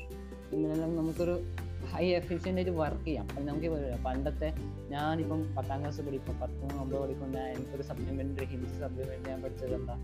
ഇന്നെല്ലാം 0.53 0.95
നമുക്കൊരു 0.95 1.35
ഹൈ 1.91 2.05
എഫിഷ്യന്റ് 2.19 2.59
ആയിട്ട് 2.59 2.71
വർക്ക് 2.79 3.05
ചെയ്യാം. 3.05 3.27
അത് 3.35 3.43
നമുക്ക് 3.47 3.69
പണ്ടത്തെ 4.05 4.47
ഞാനിപ്പം 4.93 5.55
പത്താം 5.57 5.79
ക്ലാസ് 5.81 6.01
പഠിക്കും 6.01 6.35
പത്ത് 6.41 6.79
ഒമ്പത് 6.83 6.99
പഠിക്കും 7.03 7.29
ഞാൻ 7.35 7.47
എനിക്കൊരു 7.55 7.83
സപ്ലിമെന്ററി 7.89 8.45
ഹിന്ദി 8.45 8.79
സപ്ലിമെന്റ് 8.83 9.29
ഞാൻ 9.29 9.41
പഠിച്ചത് 9.43 9.75
എന്താ? 9.79 9.95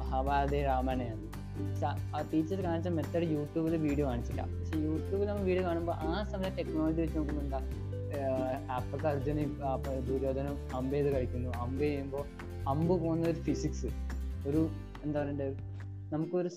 മഹാഭാരതി 0.00 0.60
രാമായണയാണ് 0.62 1.28
ആ 2.16 2.20
ടീച്ചർ 2.32 2.62
കാണിച്ച 2.66 2.88
മെത്തേഡ് 2.88 3.26
യൂട്യൂബിൽ 3.36 3.76
വീഡിയോ 3.76 4.06
കാണിച്ചില്ല 4.06 4.42
പക്ഷെ 4.52 4.76
യൂട്യൂബിൽ 4.88 5.26
നമ്മൾ 5.26 5.42
വീഡിയോ 5.42 5.64
കാണുമ്പോൾ 5.68 5.96
ആ 6.10 6.24
സമയത്ത് 6.32 6.58
ടെക്നോളജി 6.58 7.00
വെച്ച് 7.00 7.18
നോക്കുമ്പോൾ 7.18 7.44
എന്താ? 7.44 7.60
ആപ്പത്തെ 8.76 9.08
അർജുനും 9.08 9.50
ദുര്യോധനും 10.08 10.56
അമ്പ് 10.74 10.94
ചെയ്ത് 10.94 11.10
കളിക്കുന്നു. 11.14 11.50
അമ്പ് 11.64 11.82
ചെയ്യുമ്പോൾ 11.82 12.24
അമ്പ് 12.68 12.94
പോകുന്ന 13.02 13.28
ഒരു 13.28 13.40
ഫിസിക്സ് 13.46 13.88
ഒരു 14.48 14.60
എന്താ 15.04 15.20
പറയണ്ടേ? 15.20 15.46
നമുക്കൊരു 16.12 16.50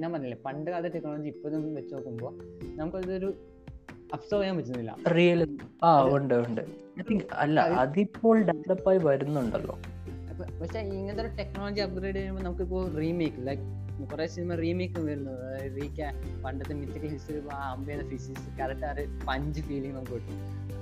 ഞാൻ 0.00 0.08
പറഞ്ഞില്ലേ 0.12 0.38
പണ്ട് 0.46 0.70
കാലത്തെ 0.70 0.98
ടെക്നോളജി 0.98 1.28
ഇപ്പോഴും 1.28 1.74
വെച്ച് 1.74 1.94
നോക്കുമ്പോൾ 1.94 2.32
നമുക്കതൊരു 2.78 3.30
അബ്സർവ് 4.12 4.42
ചെയ്യാൻ 4.42 4.56
പറ്റുന്നില്ല. 4.56 4.96
റിയൽ 5.10 5.58
ആ 5.84 6.02
ഉണ്ട് 6.16 6.34
ഉണ്ട്. 6.34 6.60
ഐ 6.98 7.02
തിങ്ക് 7.10 7.24
അല്ല 7.34 7.60
അതിപ്പോൾ 7.60 8.42
ഡെവലപ്പ് 8.42 8.88
ആയി 8.88 8.98
വരുന്നുണ്ടല്ലോ 8.98 9.78
പക്ഷെ 10.62 10.78
ഇങ്ങനത്തെ 10.78 11.22
ഒരു 11.22 11.36
ടെക്നോളജി 11.36 11.80
അപ്ഗ്രേഡ് 11.80 12.16
ചെയ്യുമ്പോൾ 12.16 12.42
നമുക്കിപ്പോൾ 12.42 12.94
റീമേക്ക് 12.94 13.46
ലൈക്ക് 13.46 13.62
കുറെ 14.10 14.26
സിനിമ 14.26 14.54
റീമേക്ക് 14.54 15.00
വരുന്നു. 15.00 15.32
റീക്യാ 15.80 16.12
പണ്ടത്തെ 16.44 16.74
മിത്തിക്കൽ 16.74 17.08
ഹിസ്റ്ററി 17.08 17.42
ആ 17.52 17.70
അമ്പയുടെ 17.70 18.08
ഫിസിക്സ് 18.08 18.58
കറക്റ്റ് 18.58 18.86
ആ 18.86 18.92
ഒരു 18.92 19.04
പഞ്ച് 19.28 19.60
ഫീലിംഗ് 19.60 19.96
നമുക്ക് 19.96 20.12
കിട്ടും. 20.12 20.38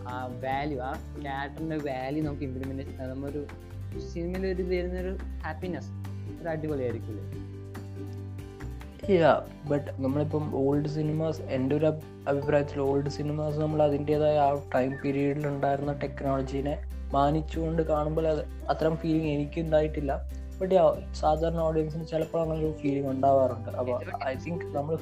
ആ 0.08 0.24
വാല്യൂ 0.44 0.78
ആ 0.80 0.92
ക്യാരക്ടറിന്റെ 1.22 1.76
വാല്യൂ 1.76 2.24
നമുക്ക് 2.24 2.42
ഇംപ്ലിമെന്റ് 2.42 3.02
നമ്മൊരു 3.02 3.46
സിനിമയിൽ 4.12 4.46
ഒരു 4.54 4.62
വരുന്നൊരു 4.62 5.16
ഹാപ്പിനെസ് 5.44 5.90
ഒരു 6.40 6.48
അടിപൊളിയായിരിക്കില്ലേ 6.48 7.24
യാ 9.08 9.40
ബട്ട് 9.68 10.02
നമ്മളിപ്പം 10.02 10.68
ഓൾഡ് 10.68 10.88
സിനിമാസ് 10.88 11.42
എന്റെ 11.42 11.76
ഒരു 11.76 11.86
അഭിപ്രായത്തിൽ 12.28 12.80
ഓൾഡ് 12.80 13.08
സിനിമാസ് 13.08 13.58
നമ്മൾ 13.58 13.82
അതിന്റെതായ 13.82 14.38
ആ 14.38 14.62
ടൈം 14.74 14.96
പീരീഡിൽ 15.04 15.46
ഉണ്ടായിരുന്ന 15.46 15.92
ടെക്നോളജീനെ 15.92 16.86
മാനിച്ചുകൊണ്ട് 17.12 17.82
കാണുമ്പോൾ 17.82 18.28
അത് 18.28 18.44
അത്തരം 18.68 18.96
ഫീലിംഗ് 18.96 19.28
എനിക്ക് 19.28 19.60
ഉണ്ടായിട്ടില്ല. 19.60 20.30
ബട്ട് 20.60 20.74
സാധാരണ 21.14 21.58
ഓഡിയൻസിന് 21.58 22.06
ചിലപ്പോൾ 22.06 22.42
അങ്ങനെ 22.42 22.60
ഒരു 22.60 22.72
ഫീലിംഗ് 22.72 23.08
ഉണ്ടാവാറുണ്ട്. 23.08 23.70
അപ്പോൾ 23.70 24.00
ഐ 24.26 24.34
തിങ്ക് 24.46 24.64
നമ്മൾ 24.76 24.98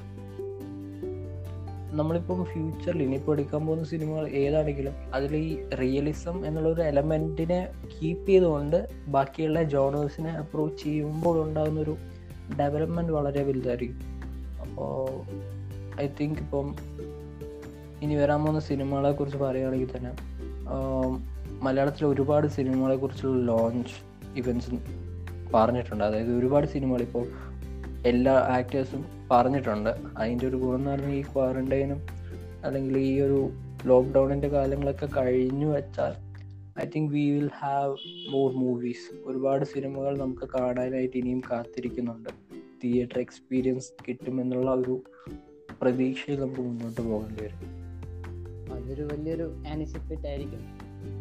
നമ്മളിപ്പം 1.91 2.45
ഫ്യൂച്ചറിൽ 2.45 3.03
ഇനിയിപ്പോൾ 3.03 3.33
എടുക്കാൻ 3.33 3.67
പോകുന്ന 3.67 3.85
സിനിമകൾ 3.85 4.29
ഏതാണെങ്കിലും 4.29 4.95
അതിൽ 5.15 5.37
ഈ 5.37 5.69
റിയലിസം 5.81 6.47
എന്നുള്ള 6.47 6.69
ഒരു 6.69 6.81
എലമെന്റിനെ 6.81 7.73
കീപ്പ് 7.87 8.29
ചെയ്തുകൊണ്ട് 8.29 8.89
ബാക്കിയുള്ള 9.09 9.63
ജോണേഴ്സിനെ 9.63 10.31
അപ്രോച്ച് 10.31 10.85
ചെയ്യുമ്പോൾ 10.85 11.43
ഉണ്ടാകുന്ന 11.43 11.81
ഒരു 12.49 12.57
ഡെവലപ്മെന്റ് 12.57 13.13
വളരെ 13.13 13.43
വലുതായിരിക്കും. 13.43 14.01
അപ്പോൾ 14.61 15.09
ഐ 16.01 16.07
തിങ്ക് 16.21 16.39
ഇപ്പം 16.39 16.75
ഇനി 18.03 18.15
വരാൻ 18.15 18.41
പോകുന്ന 18.41 18.61
സിനിമകളെ 18.61 19.13
കുറിച്ച് 19.13 19.39
പറയുകയാണെങ്കിൽ 19.39 19.97
തന്നെ 19.97 20.13
മലയാളത്തിൽ 21.63 22.07
ഒരുപാട് 22.07 22.47
സിനിമകളെ 22.47 22.97
കുറിച്ചുള്ള 22.97 23.45
ലോഞ്ച് 23.47 23.95
ഇവന്റ്സ് 24.37 24.71
പറഞ്ഞിട്ടുണ്ട്. 25.55 26.05
അതായത് 26.05 26.39
ഒരുപാട് 26.39 26.67
സിനിമകൾ 26.67 27.01
ഇപ്പോൾ 27.01 27.27
എല്ലാ 28.07 28.33
ആക്ടേഴ്സും 28.33 29.05
പറഞ്ഞിട്ടുണ്ട്. 29.31 29.91
അതിന്റെ 30.19 30.49
ഒരു 30.49 30.57
ഗുണം 30.57 30.77
എന്ന് 30.77 30.91
പറഞ്ഞാൽ 30.91 31.13
ഈ 31.13 31.23
ക്വാറന്റൈനും 31.23 32.01
അല്ലെങ്കിൽ 32.65 32.99
ഈ 32.99 33.21
ഒരു 33.21 33.51
ലോക്ക്ഡൗണിന്റെ 33.87 34.49
കാലങ്ങളൊക്കെ 34.49 35.07
കഴിഞ്ഞു 35.07 35.67
വെച്ചാൽ 35.67 36.28
I 36.81 36.85
think 36.97 37.12
we 37.12 37.31
will 37.31 37.51
have 37.55 37.97
more 38.31 38.53
movies 38.53 39.17
ഒരുപാട് 39.25 39.64
സിനിമകൾ 39.64 40.19
നമുക്ക് 40.19 40.49
കാണാനായിട്ട് 40.49 41.17
ഇനിയും 41.17 41.41
കാത്തിരിക്കുന്നുണ്ട്. 41.51 42.29
തിയേറ്റർ 42.85 43.21
എക്സ്പീരിയൻസ് 43.21 43.93
കിട്ടുമെന്നുള്ള 44.09 44.71
ഒരു 44.71 45.03
പ്രതീക്ഷയിൽ 45.83 46.41
നമുക്ക് 46.41 46.61
മുന്നോട്ട് 46.61 47.01
പോകേണ്ടി 47.01 47.45
വരും. 47.45 47.61
അതൊരു 48.73 49.03
വലിയൊരു 49.03 49.62
ആനിസിപ്പേറ്റ് 49.69 50.29
ആയിരിക്കും. 50.29 50.61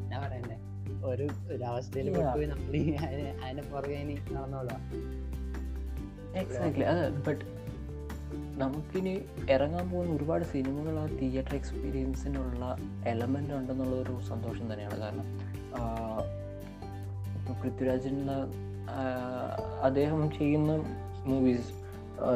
എന്താ 0.04 0.20
പറയണ്ടേ? 0.20 0.58
ഒരു 1.06 1.28
ഒരു 1.48 1.64
അവസ്ഥയിൽ 1.64 2.14
പോയി 2.14 2.46
നമ്മൾ 2.46 2.76
അതിന്റെ 3.44 3.64
പുറകെ 3.64 3.94
ഇനി 3.94 4.34
നടന്നോളാം 4.34 4.82
എക്സാക്ട്ലി 6.38 6.84
അതെ 6.84 7.10
ബട്ട് 7.10 7.46
നമുക്കിനി 8.60 9.22
ഇറങ്ങാൻ 9.50 9.90
പോകുന്ന 9.90 10.16
ഒരുപാട് 10.16 10.44
സിനിമകൾ 10.44 11.00
ആ 11.00 11.06
തിയേറ്റർ 11.06 11.56
എക്സ്പീരിയൻസിനുള്ള 11.56 12.78
എലമെന്റ് 13.08 13.54
ഉണ്ടെന്നുള്ള 13.54 13.96
ഒരു 13.96 14.20
സന്തോഷം 14.28 14.74
തന്നെയാണ്. 14.74 15.00
കാരണം 15.00 15.47
പൃഥ്വിരാജിനുള്ള 17.62 18.32
അദ്ദേഹം 19.84 20.32
ചെയ്യുന്ന 20.32 20.72
മൂവീസ് 21.26 21.72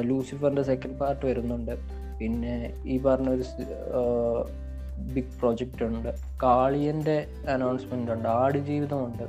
ലൂസിഫറിന്റെ 0.02 0.64
സെക്കൻഡ് 0.64 1.00
പാർട്ട് 1.00 1.26
വരുന്നുണ്ട്. 1.26 1.72
പിന്നെ 2.20 2.84
ഈ 2.86 3.02
പറഞ്ഞ 3.02 3.30
ഒരു 3.30 3.44
ബിഗ് 5.14 5.40
പ്രോജക്റ്റ് 5.40 5.84
ഉണ്ട്. 5.84 6.10
കാളിയന്റെ 6.44 7.28
അനൗൺസ്മെന്റ് 7.50 8.12
ഉണ്ട് 8.12 8.28
ആടുജീവിതമുണ്ട്. 8.30 9.24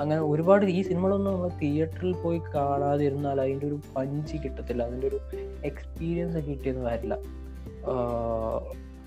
അങ്ങനെ 0.00 0.20
ഒരുപാട് 0.20 0.66
ഈ 0.66 0.82
സിനിമകളൊന്നും 0.82 1.32
നമ്മൾ 1.32 1.48
തിയേറ്ററിൽ 1.62 2.12
പോയി 2.12 2.40
കാണാതിരുന്നാൽ 2.54 3.40
അതിന്റെ 3.40 3.66
ഒരു 3.66 3.78
പഞ്ച് 3.96 4.36
കിട്ടത്തില്ല 4.36 4.82
അതിന്റെ 4.82 5.06
ഒരു 5.06 5.20
എക്സ്പീരിയൻസ് 5.64 6.36
കിട്ടിയെന്ന് 6.36 6.84
വരില്ല. 6.90 7.14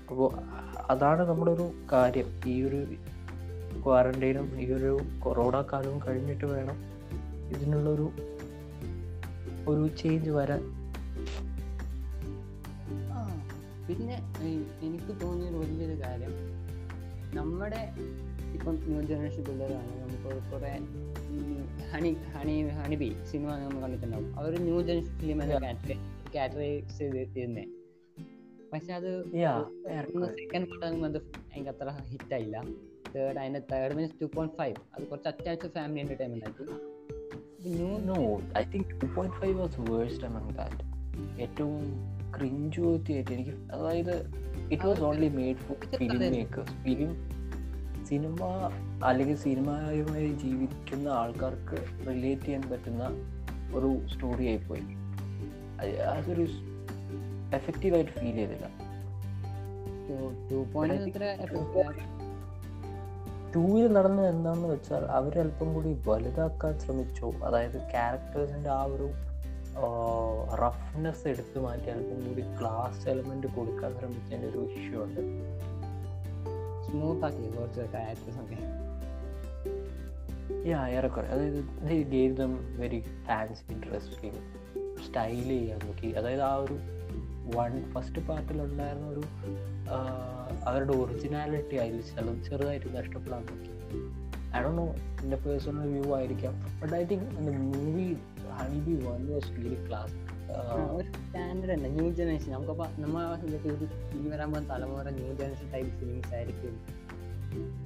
അപ്പോൾ 0.08 0.28
അതാണ് 0.90 1.22
നമ്മുടെ 1.28 1.50
ഒരു 1.50 1.66
കാര്യം. 1.92 2.28
ഈ 2.46 2.62
ഒരു 2.62 2.80
ക്വാറന്റൈനും 3.84 4.46
ഈ 4.62 4.66
ഒരു 4.78 4.92
കൊറോണ 5.24 5.56
കാലവും 5.72 5.98
കഴിഞ്ഞിട്ട് 6.06 6.46
വേണം 6.54 6.78
ഇതിനുള്ളൊരു 7.54 8.06
ഒരു 9.70 9.84
ചേഞ്ച് 10.00 10.30
വരാൻ. 10.30 10.62
പിന്നെ 13.88 14.16
എനിക്ക് 14.86 15.12
തോന്നിയൊരു 15.22 15.58
വലിയൊരു 15.62 15.96
കാര്യം. 16.02 16.32
നമ്മുടെ 17.36 17.80
ഇപ്പം 18.56 18.74
ന്യൂ 18.88 19.00
ജനറേഷൻ 19.10 19.42
പിള്ളേരാണ് 19.44 19.92
നമുക്ക് 20.02 20.50
കുറേ 20.50 20.72
honey 21.92 22.12
honey 22.34 22.54
honey 22.78 22.96
bee 23.02 23.08
cinema 23.30 23.48
നമ്മൾ 23.62 23.80
കണ്ടിട്ടുണ്ടാവും. 23.84 24.28
അവർ 24.38 24.52
ന്യൂ 24.66 24.78
ജനറേഷൻ 24.88 25.14
ഫിലിം 25.20 25.40
കാറ്ററൈസ് 26.34 26.98
ചെയ്തിരുന്നേ 26.98 27.64
പക്ഷെ 28.72 28.92
അത് 28.98 29.10
സെക്കൻഡ് 30.38 30.66
പാർട്ടാകുമ്പോൾ 30.70 31.08
അത് 31.10 31.18
അതിന്റെ 31.50 31.70
അത്ര 31.74 31.90
ഹിറ്റ് 32.12 32.34
ആയില്ല. 32.36 32.56
തേർഡ് 33.16 33.38
അതിന്റെ 33.38 33.62
third 33.72 33.94
means 33.94 34.12
two 34.22 34.24
point 34.34 34.56
five 34.56 34.74
അത് 34.94 35.06
കുറച്ച് 35.06 35.28
അത്യാവശ്യം 35.28 35.70
ഫാമിലി 35.70 36.00
എന്റർടൈൻമെന്റ് 36.00 36.44
ആയിട്ട് 36.44 38.06
no 38.06 38.40
I 38.58 38.64
think 38.64 39.00
two 39.00 39.06
point 39.14 39.36
five 39.36 39.60
was 39.60 39.80
worst 39.90 40.26
among 40.26 40.56
that 40.56 40.82
ഏറ്റവും 41.42 41.84
ക്രിഞ്ച് 42.36 42.80
എനിക്ക് 43.32 43.50
അതായത് 43.50 44.30
it 44.72 44.86
was 44.86 45.00
only 45.00 45.28
made 45.28 45.56
for 45.56 45.76
film 45.96 46.30
makers 46.30 46.74
film 46.82 47.36
cinema 48.04 48.44
അല്ലെങ്കിൽ 49.04 49.36
സിനിമയുമായി 49.36 50.28
ജീവിക്കുന്ന 50.32 51.08
ആൾക്കാർക്ക് 51.08 52.06
റിലേറ്റ് 52.06 52.42
ചെയ്യാൻ 52.42 52.62
പറ്റുന്ന 52.70 53.04
ഒരു 53.74 54.06
സ്റ്റോറി 54.08 54.46
ആയിപ്പോയി. 54.46 54.82
അതൊരു 56.00 56.46
എഫക്റ്റീവായിട്ട് 57.54 58.12
ഫീൽ 58.12 58.36
ചെയ്തില്ല. 58.36 58.66
ടൂവിൽ 63.56 63.92
നടന്നത് 63.92 64.28
എന്താണെന്ന് 64.28 64.68
വെച്ചാൽ 64.68 65.04
അവരല്പം 65.04 65.74
കൂടി 65.74 66.02
വലുതാക്കാൻ 66.06 66.78
ശ്രമിച്ചു. 66.78 67.32
അതായത് 67.44 67.78
ക്യാരക്ടേഴ്സിന്റെ 67.90 68.70
ആ 68.70 68.82
ഒരു 68.84 69.08
റഫ്നെസ് 70.54 71.28
എടുത്തു 71.28 71.60
മാറ്റി 71.60 71.84
അല്പം 71.84 72.28
കൂടി 72.28 72.42
ക്ലാസ് 72.60 73.08
എലമെന്റ് 73.08 73.46
കൊടുക്കാൻ 73.46 73.98
ശ്രമിച്ചതിന്റെ 73.98 74.48
ഒരു 74.48 74.58
ഇഷ്യൂ 74.58 75.04
ഉണ്ട്. 75.04 75.20
സ്മൂത്ത് 76.86 77.24
ആക്കി 77.24 77.56
കുറച്ച് 77.56 77.80
ക്യാരക്ടേഴ്സ് 77.80 78.40
ഒക്കെ? 78.40 78.58
യാ 80.68 80.88
ഏറെക്കുറെ. 80.88 81.26
അതായത് 81.26 81.64
gave 82.02 82.36
them 82.36 82.80
very 82.80 83.00
fancy 83.26 83.72
interesting 83.72 84.40
style 85.06 85.48
ചെയ്യാൻ 85.48 85.78
നോക്കി. 85.86 86.06
അതായത് 86.06 86.42
ആ 86.42 86.54
ഒരു 86.54 86.76
വൺ 87.54 87.72
ഫസ്റ്റ് 87.92 88.20
പാർട്ടിലുണ്ടായിരുന്ന 88.28 89.08
ഒരു 89.14 89.22
അവരുടെ 90.68 90.92
ഒറിജിനാലിറ്റി 91.02 91.76
അതിൽ 91.82 91.98
ചിലത്. 92.10 92.38
ചെറുതായിട്ട് 92.48 92.88
നഷ്ടപ്പെടാൻ 92.96 93.42
നോക്കി 93.50 93.72
ഐ 94.56 94.60
ഡോ 94.64 94.70
നോ 94.78 94.86
എന്റെ 95.22 95.38
പേഴ്സണൽ 95.44 95.88
വ്യൂ 95.94 96.04
ആയിരിക്കാം. 96.18 96.54
But 96.80 96.94
I 97.00 97.02
think 97.10 97.26
movie 97.74 98.06
Honey 98.58 98.80
Bee 98.86 98.94
one 99.06 99.22
was 99.32 99.50
really 99.56 99.80
class 99.88 100.16
ഒരു 100.96 101.08
സ്റ്റാൻഡേർഡ് 101.16 101.72
ഉണ്ട് 101.76 101.88
ന്യൂ 101.96 102.06
ജനറേഷൻ 102.18 102.50
നമുക്കപ്പോൾ 102.54 102.88
നമ്മൾ 103.02 103.22
ഇനി 104.16 104.28
വരാൻ 104.34 104.48
പോകുന്ന 104.52 104.68
തലമുറ 104.72 105.08
ന്യൂ 105.18 105.30
ജനറേഷൻ 105.40 105.68
ടൈപ്പ് 105.74 105.92
ഫിലിംസ് 106.00 106.32
ആയിരിക്കും. 106.38 106.74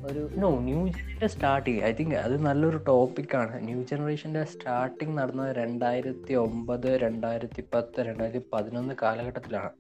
ഒരു 0.05 0.23
നോ 0.37 0.51
ന്യൂ 0.61 0.79
ജനറേഷന്റെ 0.89 1.29
സ്റ്റാർട്ടിങ് 1.29 1.81
ഐ 1.81 1.93
തിങ്ക് 1.93 2.15
അത് 2.17 2.35
നല്ലൊരു 2.41 2.77
ടോപ്പിക്കാണ് 2.87 3.55
ന്യൂ 3.65 3.81
ജനറേഷന്റെ 3.91 4.45
സ്റ്റാർട്ടിങ് 4.45 5.19
നടന്നത് 5.19 5.57
രണ്ടായിരത്തി 5.57 6.35
ഒമ്പത് 6.35 6.89
രണ്ടായിരത്തി 7.03 7.65
പത്ത് 7.75 8.01
രണ്ടായിരത്തി 8.01 8.45
പതിനൊന്ന് 8.53 8.95
കാലഘട്ടത്തിലാണ്. 9.03 9.71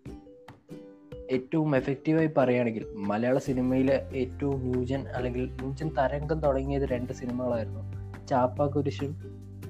ഏറ്റവും 1.30 1.76
എഫക്റ്റീവായി 1.76 2.30
പറയുകയാണെങ്കിൽ 2.36 2.84
മലയാള 3.04 3.38
സിനിമയിലെ 3.38 3.96
ഏറ്റവും 4.14 4.60
ന്യൂജൻ 4.66 5.08
അല്ലെങ്കിൽ 5.08 5.44
ന്യൂജൻ 5.60 5.88
തരംഗം 5.98 6.38
തുടങ്ങിയത് 6.40 6.82
രണ്ട് 6.88 7.12
സിനിമകളായിരുന്നു 7.12 7.82
ചാപ്പ 8.28 8.66
കുരിശും 8.66 9.12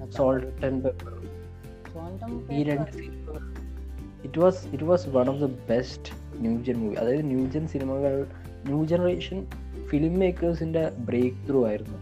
സോൾട്ട് 0.09 0.65
ആൻഡ് 0.65 0.83
പെപ്പറും 0.83 1.27
ഈ 2.51 2.63
രണ്ട് 2.63 2.91
സിനിമകൾ 2.91 3.41
it 4.23 4.39
was 4.39 4.67
it 4.73 4.83
was 4.83 5.09
one 5.09 5.29
of 5.29 5.39
the 5.39 5.49
best 5.69 6.11
new gen 6.39 6.77
movie 6.79 6.95
അതായത് 6.95 7.25
ന്യൂജൻ 7.25 7.67
സിനിമകൾ 7.67 8.15
ന്യൂ 8.65 8.85
ജനറേഷൻ 8.85 9.39
ഫിലിം 9.91 10.19
മേക്കേഴ്സിന്റെ 10.19 10.91
ബ്രേക്ക് 10.99 11.47
ത്രൂ 11.49 11.67
ആയിരുന്നു 11.67 11.97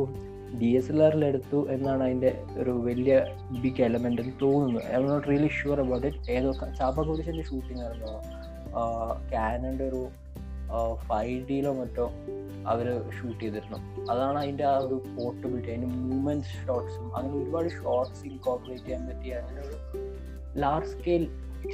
ഡി 0.60 0.66
എസ് 0.66 0.90
എൽ 0.92 1.02
ആറിൽ 1.02 1.24
എടുത്തു 1.24 1.58
എന്നാണ് 1.70 2.02
അതിന്റെ 2.04 2.30
ഒരു 2.58 2.70
വലിയ 2.70 3.14
ബിഗ് 3.62 3.82
എലമെന്റ് 3.82 4.22
എന്ന് 4.22 4.34
തോന്നുന്നു 4.42 4.80
I'm 4.92 5.06
not 5.06 5.28
really 5.28 5.48
sure 5.48 5.80
about 5.80 6.06
it 6.06 6.30
ഏതോ 6.30 6.52
ചാപ്പക്കോടിച്ചിന്റെ 6.78 7.42
ഷൂട്ടിംഗ് 7.42 7.82
ആയിരുന്നു? 7.82 8.12
കാനന്റെ 9.32 9.84
ഒരു 9.88 10.02
ഫൈവ് 11.08 11.48
ഡിയിലോ 11.48 11.72
മറ്റോ 11.72 12.06
അവർ 12.66 12.86
ഷൂട്ട് 13.18 13.40
ചെയ്തിരുന്നു. 13.40 13.78
അതാണ് 14.10 14.38
അതിന്റെ 14.38 14.64
ആ 14.64 14.76
ഒരു 14.78 14.96
പോർട്ടബിലിറ്റി 15.18 15.70
അതിന്റെ 15.70 15.90
മൂവ്മെന്റ് 15.98 16.46
ഷോട്ട്സും 16.56 17.16
അങ്ങനെ 17.16 17.34
ഒരുപാട് 17.34 17.68
ഷോർട്സ് 17.68 18.24
ഇൻകോപ്പറേറ്റ് 18.26 18.84
ചെയ്യാൻ 18.84 19.06
പറ്റിയ 19.08 19.34
അങ്ങനെ 19.34 19.60
ഒരു 19.66 19.76
ലാർജ് 20.60 20.88
സ്കെയിൽ 20.88 21.24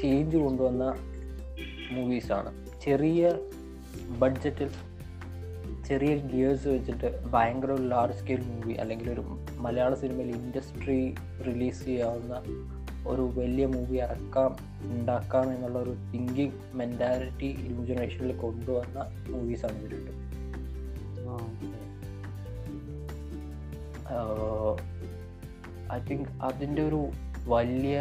ചേഞ്ച് 0.03 0.37
കൊണ്ടുവന്ന 0.37 0.85
മൂവീസാണ് 1.93 2.51
ചെറിയ 2.83 3.23
ബഡ്ജറ്റിൽ 4.19 4.71
ചെറിയ 5.89 6.17
ഗിയേഴ്സ് 6.17 6.69
വെച്ചിട്ട് 6.69 7.09
ഭയങ്കര 7.31 7.71
ഒരു 7.73 7.83
ലാർജ് 7.83 8.19
സ്കെയിൽ 8.19 8.43
മൂവി 8.43 8.75
അല്ലെങ്കിൽ 8.75 9.11
ഒരു 9.11 9.23
മലയാള 9.57 9.95
സിനിമയിൽ 9.95 10.31
ഇൻഡസ്ട്രി 10.31 11.15
റിലീസ് 11.47 11.85
ചെയ്യാവുന്ന 11.85 12.37
ഒരു 13.09 13.23
വലിയ 13.35 13.67
മൂവി 13.67 13.97
ഇറക്കാം 13.97 14.53
ഉണ്ടാക്കാം 14.83 15.47
എന്നുള്ള 15.55 15.79
ഒരു 15.79 15.95
തിങ്കിങ് 16.15 16.59
മെന്റാലിറ്റി 16.75 17.49
ന്യൂ 17.63 17.85
ജനറേഷനിൽ 17.87 18.37
കൊണ്ടുവന്ന 18.37 18.99
മൂവീസാണ് 19.31 19.79
ഇത് 19.79 19.97
രണ്ടും 19.99 20.19
ഐ 25.93 25.99
തിങ്ക് 26.11 26.29
അതിന്റെ 26.43 26.83
ഒരു 26.87 27.01
വലിയ 27.45 27.99